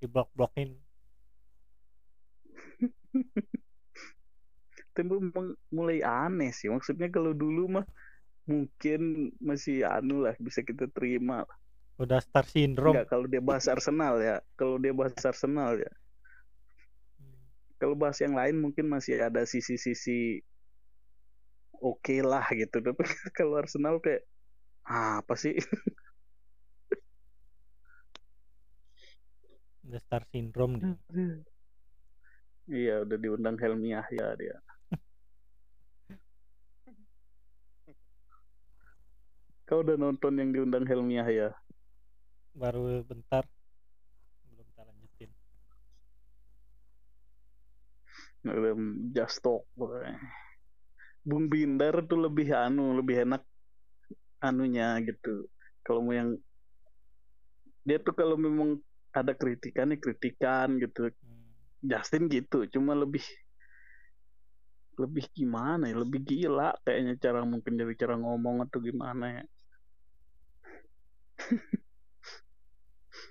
[0.03, 0.75] di blok blokin
[4.95, 6.71] tapi memang mulai aneh sih.
[6.71, 7.87] Maksudnya kalau dulu mah
[8.45, 11.49] mungkin masih anu lah bisa kita terima
[11.95, 12.99] udah star syndrome.
[12.99, 14.43] Enggak kalau dia bahas Arsenal ya.
[14.59, 15.93] Kalau dia bahas Arsenal ya.
[17.79, 20.43] Kalau bahas yang lain mungkin masih ada sisi-sisi
[21.79, 22.83] oke lah gitu.
[22.83, 23.03] Tapi
[23.39, 24.27] kalau Arsenal kayak
[24.87, 25.55] ah, apa sih?
[29.85, 30.97] Udah star syndrome dia.
[32.65, 34.57] Iya udah diundang Helmi Yahya dia.
[39.69, 41.53] Kau udah nonton yang diundang Helmi Yahya
[42.55, 43.43] baru bentar.
[44.49, 45.31] Belum tak lanjutin.
[48.47, 48.75] Udah
[49.11, 50.19] just talk pokoknya.
[51.25, 53.43] Bung Bindar tuh lebih anu lebih enak
[54.45, 55.51] anunya gitu.
[55.83, 56.37] Kalau mau yang
[57.85, 58.81] dia tuh kalau memang
[59.13, 61.11] ada kritikan ya kritikan gitu.
[61.11, 61.45] Hmm.
[61.85, 63.21] Justin gitu cuma lebih
[64.97, 69.45] lebih gimana ya lebih gila kayaknya cara mungkin dari cara ngomong atau gimana ya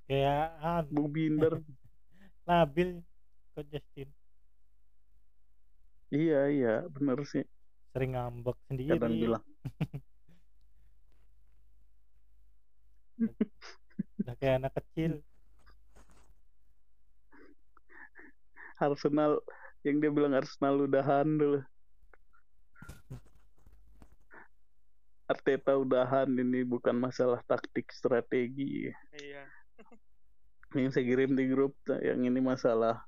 [0.07, 1.59] kayak ah, Bung Binder.
[2.49, 2.99] Labil
[3.55, 4.09] coach Justin.
[6.13, 7.41] Iya iya bener sih.
[7.95, 8.99] Sering ngambek sendiri.
[8.99, 9.43] Kadang bilang.
[14.21, 15.21] Udah kayak anak kecil.
[18.83, 19.39] Arsenal
[19.87, 21.63] yang dia bilang Arsenal udahan dulu.
[25.23, 28.91] Arteta udahan ini bukan masalah taktik strategi.
[29.15, 29.47] Iya.
[30.73, 33.05] Yang saya kirim di grup yang ini masalah.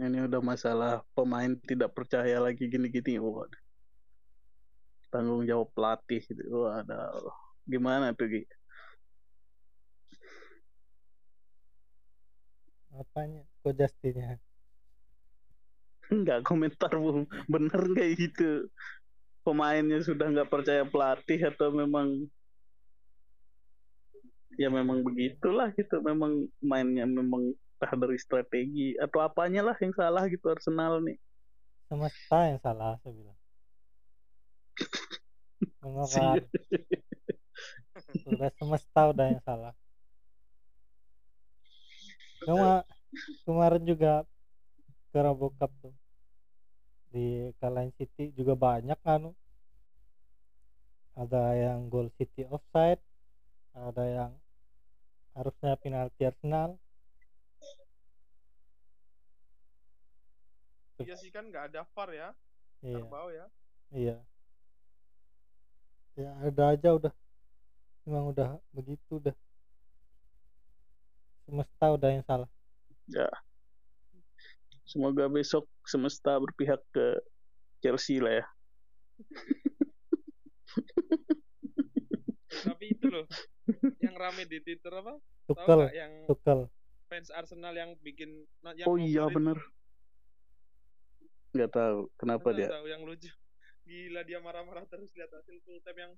[0.00, 3.20] Ini udah masalah pemain tidak percaya lagi gini-gini.
[3.20, 3.46] Wah,
[5.12, 6.42] tanggung jawab pelatih gitu.
[6.48, 7.30] Waduh.
[7.62, 8.42] gimana tuh Gi?
[12.92, 13.42] apanya?
[13.64, 14.36] Coach Justinnya?
[16.12, 17.24] Nggak komentar bu.
[17.48, 18.68] Bener nggak gitu
[19.42, 22.30] pemainnya sudah nggak percaya pelatih atau memang
[24.56, 26.00] ya memang begitulah gitu.
[26.00, 31.18] Memang mainnya memang entah dari strategi atau apanya lah yang salah gitu Arsenal nih.
[31.90, 33.38] Semesta yang salah saya bilang.
[36.06, 36.36] Sial.
[38.32, 39.74] udah semesta udah yang salah.
[42.46, 42.86] Cuma
[43.46, 44.26] kemarin juga
[45.12, 45.94] Carabao Cup tuh
[47.12, 49.28] di kalahin City juga banyak kan
[51.12, 53.04] ada yang gol City offside
[53.76, 54.32] ada yang
[55.32, 56.76] harusnya penalti Arsenal.
[61.02, 62.28] Iya sih kan nggak ada VAR ya.
[62.84, 63.02] iya.
[63.02, 63.46] Ya.
[63.90, 64.16] iya.
[66.14, 67.12] Ya ada aja udah.
[68.06, 69.34] Memang udah begitu udah.
[71.48, 72.50] Semesta udah yang salah.
[74.86, 77.18] Semoga besok semesta berpihak ke
[77.82, 78.46] Chelsea lah ya.
[82.62, 83.26] Tapi itu loh
[84.04, 85.18] yang rame di Twitter apa?
[85.46, 86.70] Tukel yang tukel
[87.12, 89.60] fans Arsenal yang bikin yang oh iya bener
[91.52, 93.28] nggak tahu kenapa Tahu, dia tahu yang lucu.
[93.84, 96.12] Gila dia marah-marah terus lihat hasil full time yang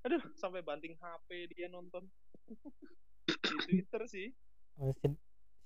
[0.00, 2.08] aduh sampai banting HP dia nonton.
[3.28, 4.32] di Twitter sih.
[4.96, 5.08] Si,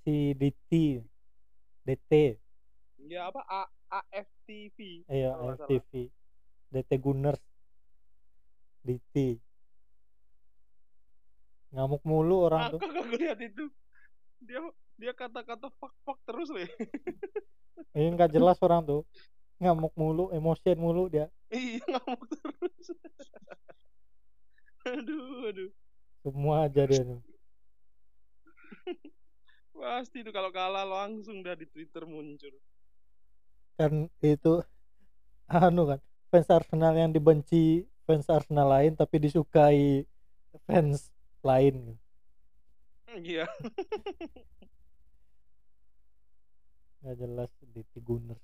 [0.02, 0.98] si DT
[1.86, 2.12] DT
[3.06, 3.62] Ya apa A
[3.92, 5.06] AFTV.
[5.06, 5.70] ayo kalau nggak salah.
[5.70, 5.92] FTV
[6.72, 7.42] DT Gunners
[8.82, 9.38] DT
[11.72, 13.66] ngamuk mulu orang tuh Aku lihat itu.
[14.44, 14.60] Dia
[15.00, 16.60] dia kata-kata fuck fuck terus loh.
[17.96, 19.02] ini nggak jelas orang tuh
[19.58, 22.86] ngamuk mulu emosian mulu dia iya ngamuk terus.
[24.82, 25.70] aduh aduh.
[26.22, 27.20] semua aja dia tuh
[29.82, 32.54] Pasti itu kalau kalah langsung dah di Twitter muncul.
[33.74, 34.62] kan itu
[35.50, 35.98] anu kan
[36.30, 40.06] fans Arsenal yang dibenci fans Arsenal lain tapi disukai
[40.70, 41.10] fans
[41.42, 42.00] lain gitu.
[43.12, 43.44] Iya.
[47.02, 48.38] nggak jelas di Tiguner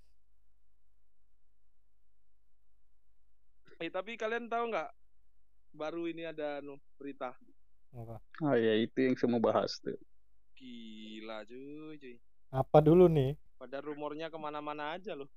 [3.78, 4.90] Eh, tapi kalian tahu nggak
[5.70, 7.30] baru ini ada anu berita
[7.94, 9.94] apa Oh ya itu yang mau bahas tuh.
[10.58, 12.16] gila cuy, cuy.
[12.50, 15.30] apa dulu nih Pada rumornya ke mana-mana aja loh.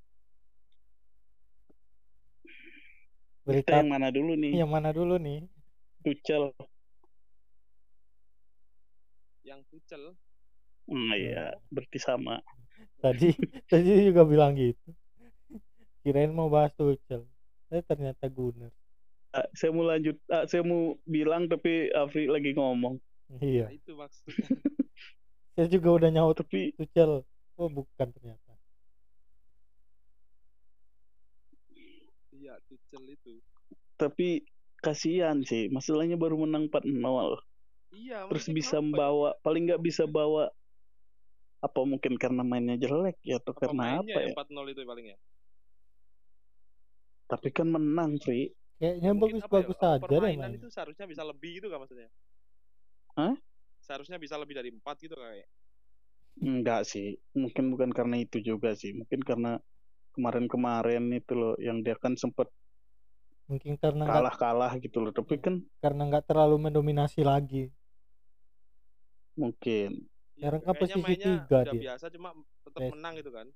[3.46, 4.54] Berita yang mana dulu nih?
[4.58, 5.46] yang mana dulu nih
[6.02, 6.50] Tuchel.
[9.44, 10.04] Yang Tuchel.
[10.90, 12.42] Hmm, iya, berarti sama.
[13.02, 13.30] tadi
[13.72, 14.90] tadi juga bilang gitu
[16.02, 17.22] kirain mau bahas Tuchel
[17.74, 18.74] eh ternyata Gunner
[19.32, 23.00] Ah, saya mau lanjut, ah, saya mau bilang tapi Afri lagi ngomong.
[23.40, 24.44] iya Nah, itu maksudnya.
[25.56, 27.24] saya juga udah nyaut Tapi Tuchel
[27.60, 28.52] oh bukan ternyata
[32.38, 33.34] Iya, Tuchel itu.
[34.02, 34.28] tapi
[34.86, 37.38] kasihan sih, masalahnya baru menang 4-0.
[37.92, 38.88] Iya, Terus bisa kenapa ya?
[38.88, 40.48] membawa, paling nggak bisa bawa
[41.62, 44.34] apa mungkin karena mainnya jelek ya atau Apa karena apa ya ya?
[44.34, 45.18] 4-0 itu paling ya?
[47.30, 48.52] Tapi kan menang, Fri.
[48.82, 52.10] kayaknya ya, bagus-bagus apa, aja deh permainan main itu seharusnya bisa lebih gitu kan maksudnya?
[53.14, 53.36] Hah?
[53.78, 55.48] Seharusnya bisa lebih dari 4 gitu kayak.
[56.42, 58.96] Enggak sih, mungkin bukan karena itu juga sih.
[58.98, 59.62] Mungkin karena
[60.18, 62.50] kemarin-kemarin itu loh yang dia kan sempat
[63.46, 65.12] mungkin karena kalah-kalah gitu loh.
[65.14, 67.70] Tapi kan karena nggak terlalu mendominasi lagi
[69.42, 69.90] mungkin
[70.38, 71.82] Sekarang kan kayaknya posisi mainnya udah dia.
[71.82, 72.30] biasa cuma
[72.62, 72.92] tetap Yes.
[72.94, 73.48] menang gitu kan.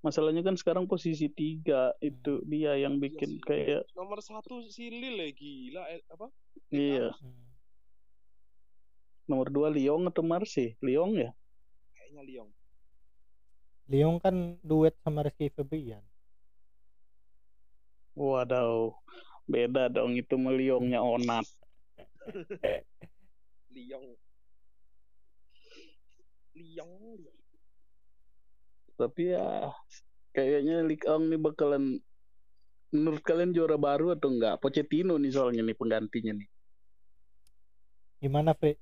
[0.00, 3.44] masalahnya kan sekarang posisi tiga itu dia yang Iya bikin sih.
[3.44, 6.30] kayak Nomor satu si Lille gila eh, apa?
[6.70, 7.44] iya Hmm.
[9.26, 11.30] nomor dua Lyon atau Marseille Lyon ya
[11.92, 12.48] Kayaknya Lyon.
[13.86, 16.00] Lyon kan duet sama Rizky Febian
[18.16, 18.96] waduh
[19.46, 21.46] beda dong itu Lyonnya Onat
[23.74, 24.16] Lyon.
[26.52, 27.20] Lyon.
[28.94, 29.72] tapi ya
[30.30, 31.96] kayaknya Ligue 1 nih bakalan
[32.90, 36.48] menurut kalian juara baru atau enggak Pochettino nih soalnya nih penggantinya nih
[38.20, 38.76] gimana Fri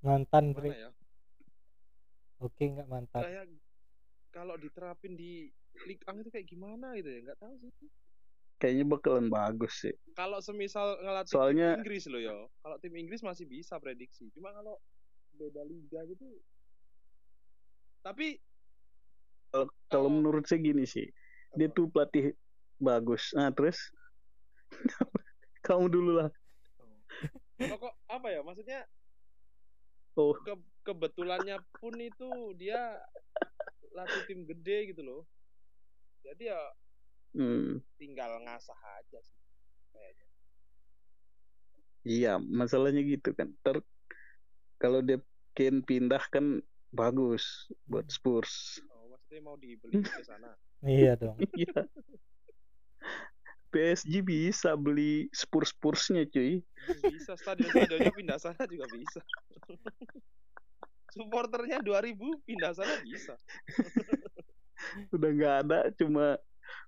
[0.00, 0.90] mantan Mana ya?
[2.38, 3.44] oke nggak mantan Kayak
[4.30, 5.50] kalau diterapin di
[5.84, 7.18] Ligue 1 itu kayak gimana gitu ya?
[7.22, 7.90] Nggak tahu sih.
[8.56, 12.34] kayaknya bakalan bagus sih Kalau semisal ngelatih Soalnya- tim Inggris loh ya.
[12.58, 14.26] Kalau tim Inggris masih bisa prediksi.
[14.34, 14.74] Cuma kalau
[15.38, 16.26] beda liga gitu.
[18.02, 18.42] Tapi
[19.48, 21.08] kalau kalau Kalau- menurut saya gini sih
[21.56, 21.76] dia apa?
[21.76, 22.36] tuh pelatih
[22.78, 23.32] bagus.
[23.32, 23.78] Nah terus?
[25.66, 26.30] Kamu dulu lah.
[27.58, 28.40] Pokok apa ya?
[28.44, 28.80] Maksudnya
[30.14, 30.36] oh.
[30.44, 30.54] ke
[30.86, 32.78] kebetulannya pun itu dia
[33.92, 35.22] latih tim gede gitu loh.
[36.22, 36.60] Jadi ya
[37.34, 39.38] hmm, tinggal ngasah aja sih
[39.90, 40.26] kayaknya.
[42.06, 43.50] iya masalahnya gitu kan.
[43.64, 43.82] Ter
[44.78, 45.18] kalau dia
[45.58, 46.62] Kane pindah kan
[46.94, 50.54] bagus buat Spurs Oh, maksudnya mau dibeli ke sana.
[50.80, 51.82] iya dong iya
[53.68, 56.62] PSG bisa beli Spurs Spursnya cuy
[57.04, 59.20] Bisa stadion-stadionnya pindah sana juga bisa.
[61.12, 63.34] Supporternya 2000 pindah sana bisa.
[65.12, 66.38] udah nggak ada cuma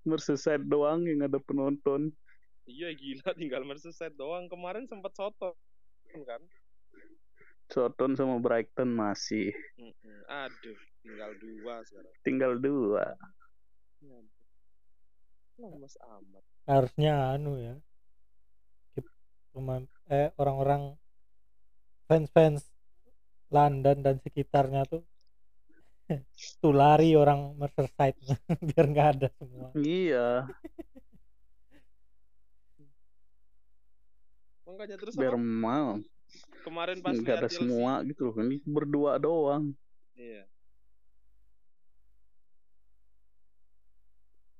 [0.07, 2.15] Merseyside doang yang ada penonton
[2.65, 4.47] Iya gila tinggal Merseyside doang.
[4.47, 5.59] Kemarin sempat soto
[6.23, 6.41] kan.
[7.71, 10.19] Soton sama Brighton masih Mm-mm.
[10.29, 12.15] Aduh, tinggal dua sekarang.
[12.27, 13.05] tinggal dua
[15.61, 16.43] amat.
[16.67, 17.75] harusnya anu ya
[19.53, 20.83] pemain eh orang-orang
[22.09, 22.71] fans-fans
[23.51, 25.03] London dan sekitarnya tuh
[26.63, 28.19] tulari orang Merseyside
[28.69, 30.47] biar nggak ada semua iya
[34.71, 35.43] Makanya terus biar apa?
[35.43, 35.99] mau
[36.61, 37.65] Kemarin pas nggak ada lihat Chelsea.
[37.65, 39.73] semua gitu loh ini berdua doang
[40.15, 40.45] Iya.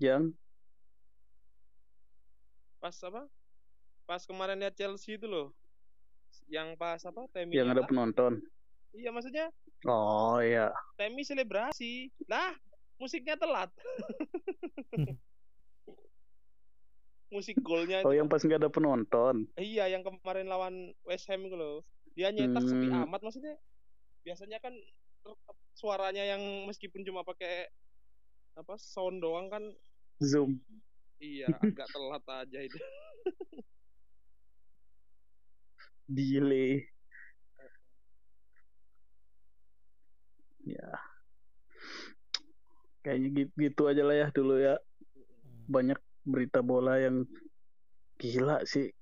[0.01, 0.33] yang
[2.81, 3.29] Pas apa?
[4.09, 5.53] Pas kemarin lihat Chelsea itu loh.
[6.49, 7.29] Yang pas apa?
[7.29, 8.41] Temi yang ada penonton
[8.97, 9.53] Iya maksudnya
[9.85, 12.09] oh iya Temi selebrasi.
[12.25, 12.57] Lah,
[12.97, 13.69] musiknya telat.
[17.31, 18.19] Musik golnya oh itu.
[18.19, 20.75] yang pas nggak ada penonton Iya, yang kemarin lawan
[21.07, 21.87] West Ham itu loh.
[22.19, 23.07] Dia nyetak sepi Hmm.
[23.07, 23.55] amat maksudnya.
[24.27, 24.75] Biasanya kan
[25.75, 27.71] suaranya yang meskipun cuma pakai
[28.59, 29.63] apa sound doang kan
[30.21, 30.61] zoom
[31.17, 32.77] iya agak telat aja itu.
[36.11, 36.85] delay
[40.77, 40.89] ya
[43.01, 44.77] kayaknya gitu, gitu aja lah ya dulu ya
[45.71, 47.25] banyak berita bola yang
[48.21, 48.93] gila sih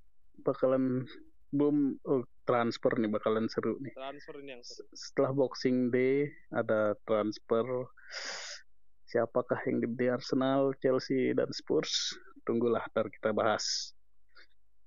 [0.47, 1.03] bakalan
[1.51, 3.93] belum oh, transfer nih bakalan seru nih.
[3.97, 4.87] Transfer ini yang seru.
[4.93, 7.65] Setelah Boxing Day ada transfer
[9.09, 12.17] siapakah yang gede Arsenal, Chelsea dan Spurs?
[12.45, 13.93] Tunggulah ntar kita bahas.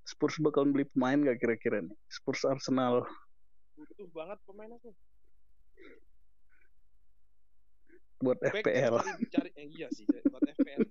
[0.02, 1.94] Spurs bakal beli pemain gak kira-kira nih?
[2.10, 3.06] Spurs Arsenal
[3.78, 4.90] Butuh banget pemain aku.
[8.22, 9.02] buat Back FPL.
[9.02, 10.86] cari, cari eh, iya sih buat FPL.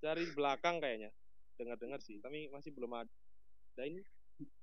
[0.00, 1.12] Dari belakang kayaknya.
[1.60, 3.12] Dengar-dengar sih, tapi masih belum ada.
[3.84, 4.00] ini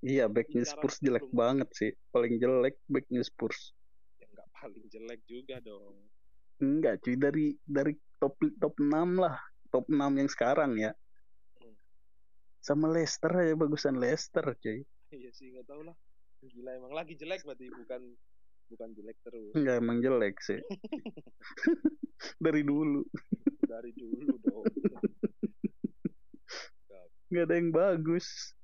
[0.02, 1.38] Iya, backnya Bicara Spurs jelek belum.
[1.38, 1.92] banget sih.
[2.10, 3.78] Paling jelek backnya Spurs.
[4.18, 5.96] yang nggak paling jelek juga dong.
[6.58, 9.38] Enggak cuy, dari dari top top 6 lah.
[9.70, 10.92] Top 6 yang sekarang ya.
[11.62, 11.76] Hmm.
[12.62, 14.82] Sama Leicester aja bagusan Leicester cuy.
[15.14, 15.94] Iya sih nggak tahu lah.
[16.42, 18.02] Gila emang lagi jelek berarti bukan
[18.68, 20.60] bukan jelek terus Enggak emang jelek sih.
[22.46, 23.04] dari dulu.
[23.64, 24.66] dari dulu dong.
[27.28, 28.56] Nggak ada yang bagus.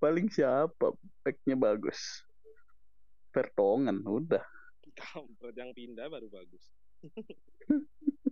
[0.00, 2.24] Paling siapa backnya bagus?
[3.36, 4.42] Vertongen udah.
[4.96, 6.64] Kampret yang pindah baru bagus.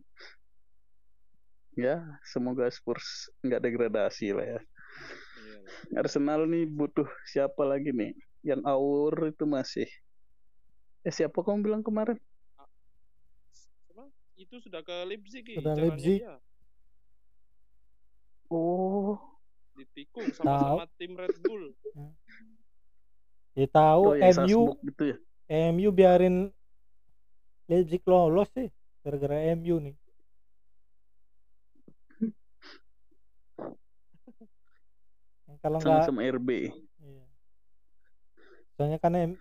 [1.79, 4.61] Ya, semoga Spurs nggak degradasi lah ya.
[5.95, 6.03] Iya.
[6.03, 8.19] Arsenal nih butuh siapa lagi nih?
[8.43, 9.87] Yang Aur itu masih.
[11.09, 12.21] Eh siapa kamu bilang kemarin?
[13.89, 16.21] Emang itu sudah ke Leipzig Ki, Sudah Leipzig.
[16.21, 16.37] dia.
[18.53, 19.17] Oh,
[19.73, 21.73] ditikung sama-sama tim Red Bull.
[23.57, 25.73] Ya tahu oh MU gitu ya.
[25.73, 26.53] MU biarin
[27.73, 28.69] Leipzig lolos sih
[29.01, 29.97] gara-gara MU nih.
[35.65, 36.69] Kalau nggak Sama-sama RB.
[37.01, 37.25] Iya.
[38.77, 39.41] Soalnya kan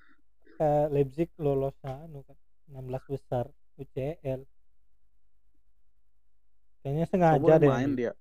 [0.60, 2.38] eh, Leipzig lolos anu kan
[2.68, 3.46] 16 besar
[3.80, 4.42] UCL.
[6.84, 7.70] Kayaknya sengaja deh.
[7.70, 8.14] main dia.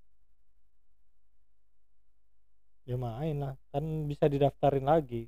[2.86, 5.26] Ya main lah, kan bisa didaftarin lagi.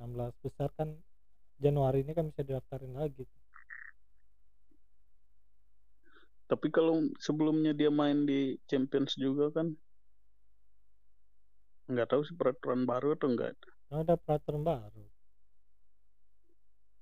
[0.00, 0.90] 16 besar kan
[1.62, 3.22] Januari ini kan bisa didaftarin lagi.
[6.50, 9.72] Tapi kalau sebelumnya dia main di Champions juga kan
[11.88, 13.56] nggak tahu sih peraturan baru atau enggak.
[13.88, 15.04] Ada peraturan baru.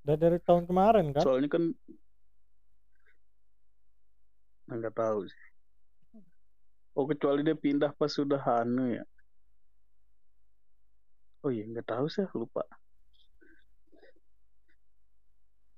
[0.05, 1.23] Udah dari tahun kemarin kan?
[1.23, 1.65] Soalnya kan
[4.71, 5.45] nggak tahu sih.
[6.95, 9.05] Oh kecuali dia pindah pas sudah anu ya.
[11.45, 12.65] Oh iya nggak tahu sih lupa.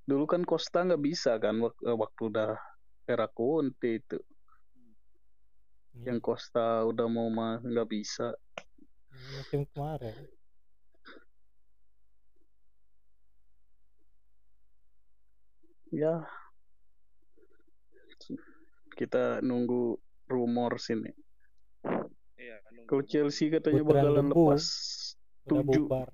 [0.03, 2.59] Dulu kan Costa nggak bisa kan eh, waktu udah
[3.07, 4.19] era Conte itu.
[5.95, 8.35] Hmm, Yang Costa udah mau mah nggak bisa.
[9.37, 10.15] musim kemarin.
[15.93, 16.25] Ya
[18.97, 21.11] kita nunggu rumor sini.
[22.39, 23.09] Iya, nunggu Kalau.
[23.09, 24.45] Chelsea katanya Putran bakalan debu.
[24.47, 24.65] lepas
[25.49, 25.85] tujuh.
[25.89, 26.09] bubar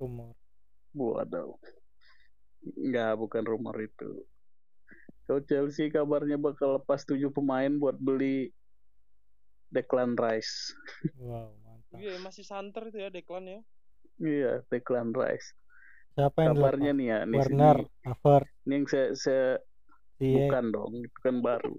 [0.00, 0.34] rumor.
[0.92, 1.56] Waduh.
[2.78, 4.26] Enggak, bukan rumor itu.
[5.26, 8.50] Kalau Chelsea kabarnya bakal lepas tujuh pemain buat beli
[9.72, 10.76] Declan Rice.
[11.16, 11.96] Wow, mantap.
[11.96, 13.60] Iya, masih santer itu ya Declan ya.
[14.20, 15.56] Iya, Declan Rice.
[16.12, 19.46] Siapa yang Kabarnya nih ya, nih, Warner, nih, Havertz, nih yang saya, saya
[20.20, 21.74] bukan dong, itu kan baru.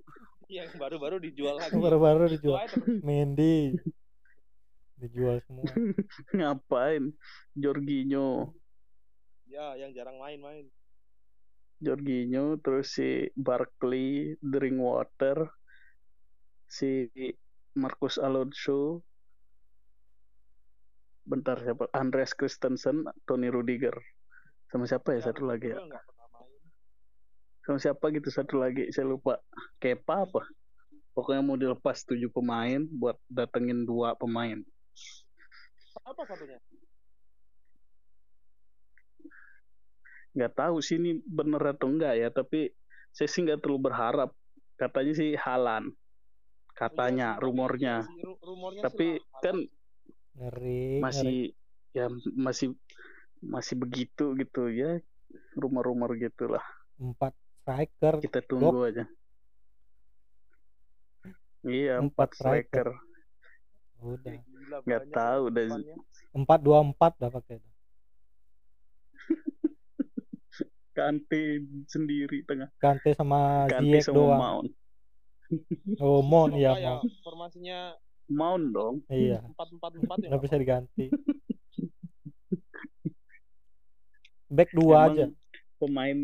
[0.50, 1.78] Iya, yang baru-baru dijual lagi.
[1.78, 2.66] baru-baru dijual.
[3.06, 3.78] Mendy
[4.98, 5.70] dijual semua.
[6.38, 7.14] Ngapain?
[7.54, 8.58] Jorginho,
[9.54, 10.66] Ya, yang jarang main-main.
[11.78, 15.46] Jorginho, terus si Barkley, Drinkwater,
[16.66, 17.06] si
[17.78, 19.06] Marcus Alonso,
[21.22, 21.86] bentar siapa?
[21.94, 23.94] Andreas Christensen, Tony Rudiger,
[24.74, 25.78] sama siapa ya satu lagi ya?
[27.62, 29.38] Sama siapa gitu satu lagi saya lupa.
[29.78, 30.42] Kepa apa?
[31.14, 34.58] Pokoknya mau dilepas tujuh pemain buat datengin dua pemain.
[36.02, 36.58] Apa satunya?
[40.34, 42.74] Nggak tahu sih ini bener atau enggak ya, tapi
[43.14, 44.34] saya sih nggak terlalu berharap.
[44.74, 45.94] Katanya sih Halan.
[46.74, 47.96] Katanya, Iya rumornya.
[48.10, 49.62] iya rumornya Tapi kan
[50.34, 51.02] Ngeri, ngeri.
[51.06, 51.38] masih
[51.94, 52.74] ya masih
[53.44, 55.00] masih begitu gitu ya
[55.60, 56.64] rumor-rumor gitulah
[56.96, 57.34] Empat
[57.64, 59.04] striker, kita tunggu aja
[61.64, 62.88] iya Empat empat striker
[64.04, 64.36] udah.
[64.84, 65.64] Nggak tahu dah.
[65.64, 65.96] depannya.
[66.36, 67.64] Empat dua empat dah pakai.
[70.98, 74.40] Kante sendiri tengah Kante sama Kante Ziyech sama doang.
[74.40, 74.68] Mount
[76.02, 77.06] Oh, Mon Kok ya, Mon.
[77.24, 77.80] formasinya
[78.28, 81.06] Mount dong Iya, empat empat empat ya nggak bisa diganti.
[84.54, 85.26] Back dua Emang aja,
[85.82, 86.20] pemain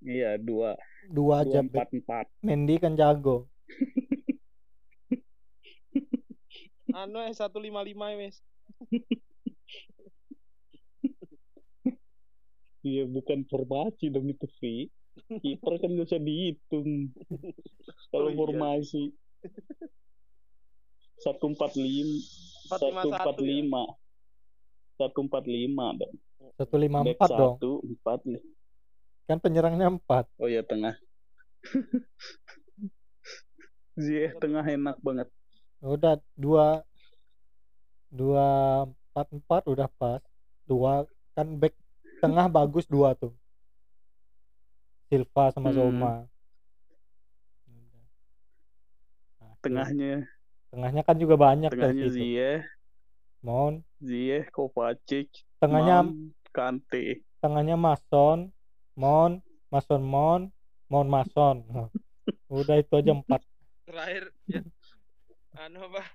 [0.00, 0.80] iya dua
[1.12, 1.98] dua aja dua empat back.
[2.00, 3.44] empat Mendy kan jago.
[6.90, 8.42] anu eh 155 wes.
[12.80, 14.88] Iya bukan formasi dong itu Vi.
[15.44, 17.12] Kiper kan gak usah dihitung.
[18.08, 18.38] Kalau Oh, iya.
[18.40, 19.12] formasi
[21.20, 22.16] satu empat lima
[22.64, 23.44] satu 451 empat ya?
[23.44, 23.82] lima
[24.96, 26.16] satu empat lima dong.
[26.56, 28.42] Satu lima empat dong satu empat nih.
[29.26, 30.94] kan penyerangnya empat Oh ya tengah.
[34.00, 35.28] Ziyeh tengah enak banget.
[35.80, 36.84] udah dua
[38.08, 38.48] dua
[38.84, 40.20] empat empat udah pas
[40.64, 41.72] dua kan back
[42.20, 43.32] tengah bagus dua tuh
[45.06, 45.76] Silva sama Hmm.
[45.76, 46.14] Zoma.
[49.40, 50.12] Nah, Tengahnya
[50.70, 52.62] tengahnya kan juga banyak tengahnya Ziyeh,
[53.42, 55.28] Mount Ziyeh, Kovacic,
[55.58, 57.22] tengahnya Mount, Kante.
[57.40, 58.50] tengahnya Mason
[58.98, 59.40] Mount
[59.70, 60.50] Mason Mount
[60.90, 61.62] Mount Mason
[62.50, 63.40] udah itu aja empat
[63.90, 64.62] Terakhir ya.
[65.66, 66.06] Anu apa?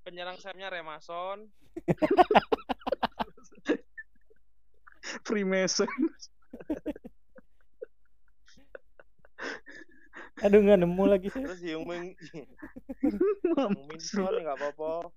[0.00, 1.52] Penyerang sayapnya Remason.
[5.28, 5.92] Freemason.
[10.38, 12.14] aduh nggak nemu lagi sih Terus Min
[13.58, 15.10] Mampus Son nggak apa-apa.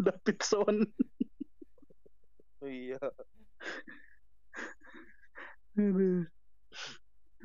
[0.00, 0.88] Davidson.
[2.66, 2.98] Iya.
[5.76, 6.24] Aduh.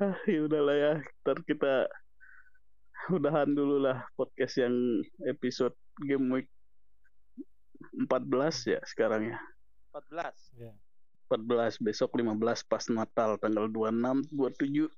[0.00, 0.92] Ah, ya udahlah ya.
[1.22, 1.86] Ntar kita
[3.10, 5.74] udahan dulu lah podcast yang episode
[6.06, 6.48] game week
[7.94, 9.38] 14 ya sekarang ya.
[9.92, 10.32] 14.
[10.56, 10.72] ya
[11.28, 14.88] 14 besok 15 pas Natal tanggal 26 27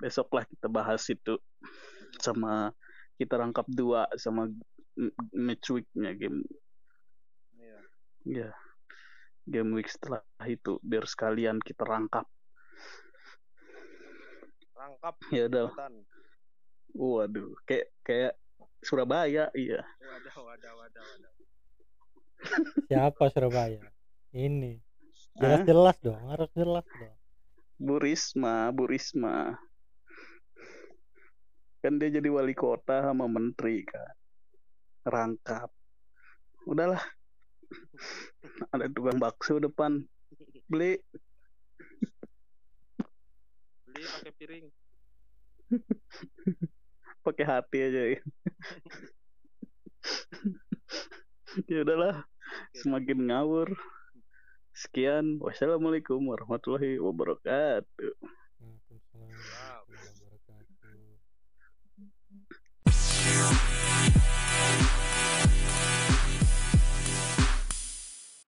[0.00, 1.36] besok lah kita bahas itu
[2.20, 2.72] sama
[3.20, 4.48] kita rangkap dua sama
[5.36, 6.44] match weeknya game
[7.56, 7.78] Iya.
[8.24, 8.50] ya
[9.48, 12.28] game week setelah itu biar sekalian kita rangkap.
[14.76, 15.72] Rangkap ya udah.
[16.98, 18.34] waduh kayak kayak
[18.80, 19.82] Surabaya iya.
[20.00, 21.32] Wadah, wadah, wadah, wadah.
[22.86, 23.82] siapa Surabaya?
[24.30, 24.78] Ini.
[25.38, 25.62] Hah?
[25.62, 27.16] jelas-jelas dong harus jelas dong.
[27.78, 29.54] Bu Risma Bu Risma.
[31.78, 34.14] Kan dia jadi wali kota sama menteri kan.
[35.06, 35.70] Rangkap.
[36.66, 37.02] Udahlah
[38.74, 40.04] ada tukang bakso depan.
[40.68, 41.00] Beli.
[43.88, 44.66] Beli pakai piring.
[47.26, 48.02] pakai hati aja.
[48.14, 48.20] Ya
[51.68, 52.24] ya udahlah
[52.76, 53.68] semakin ngawur.
[54.72, 55.42] Sekian.
[55.42, 58.14] Wassalamualaikum warahmatullahi wabarakatuh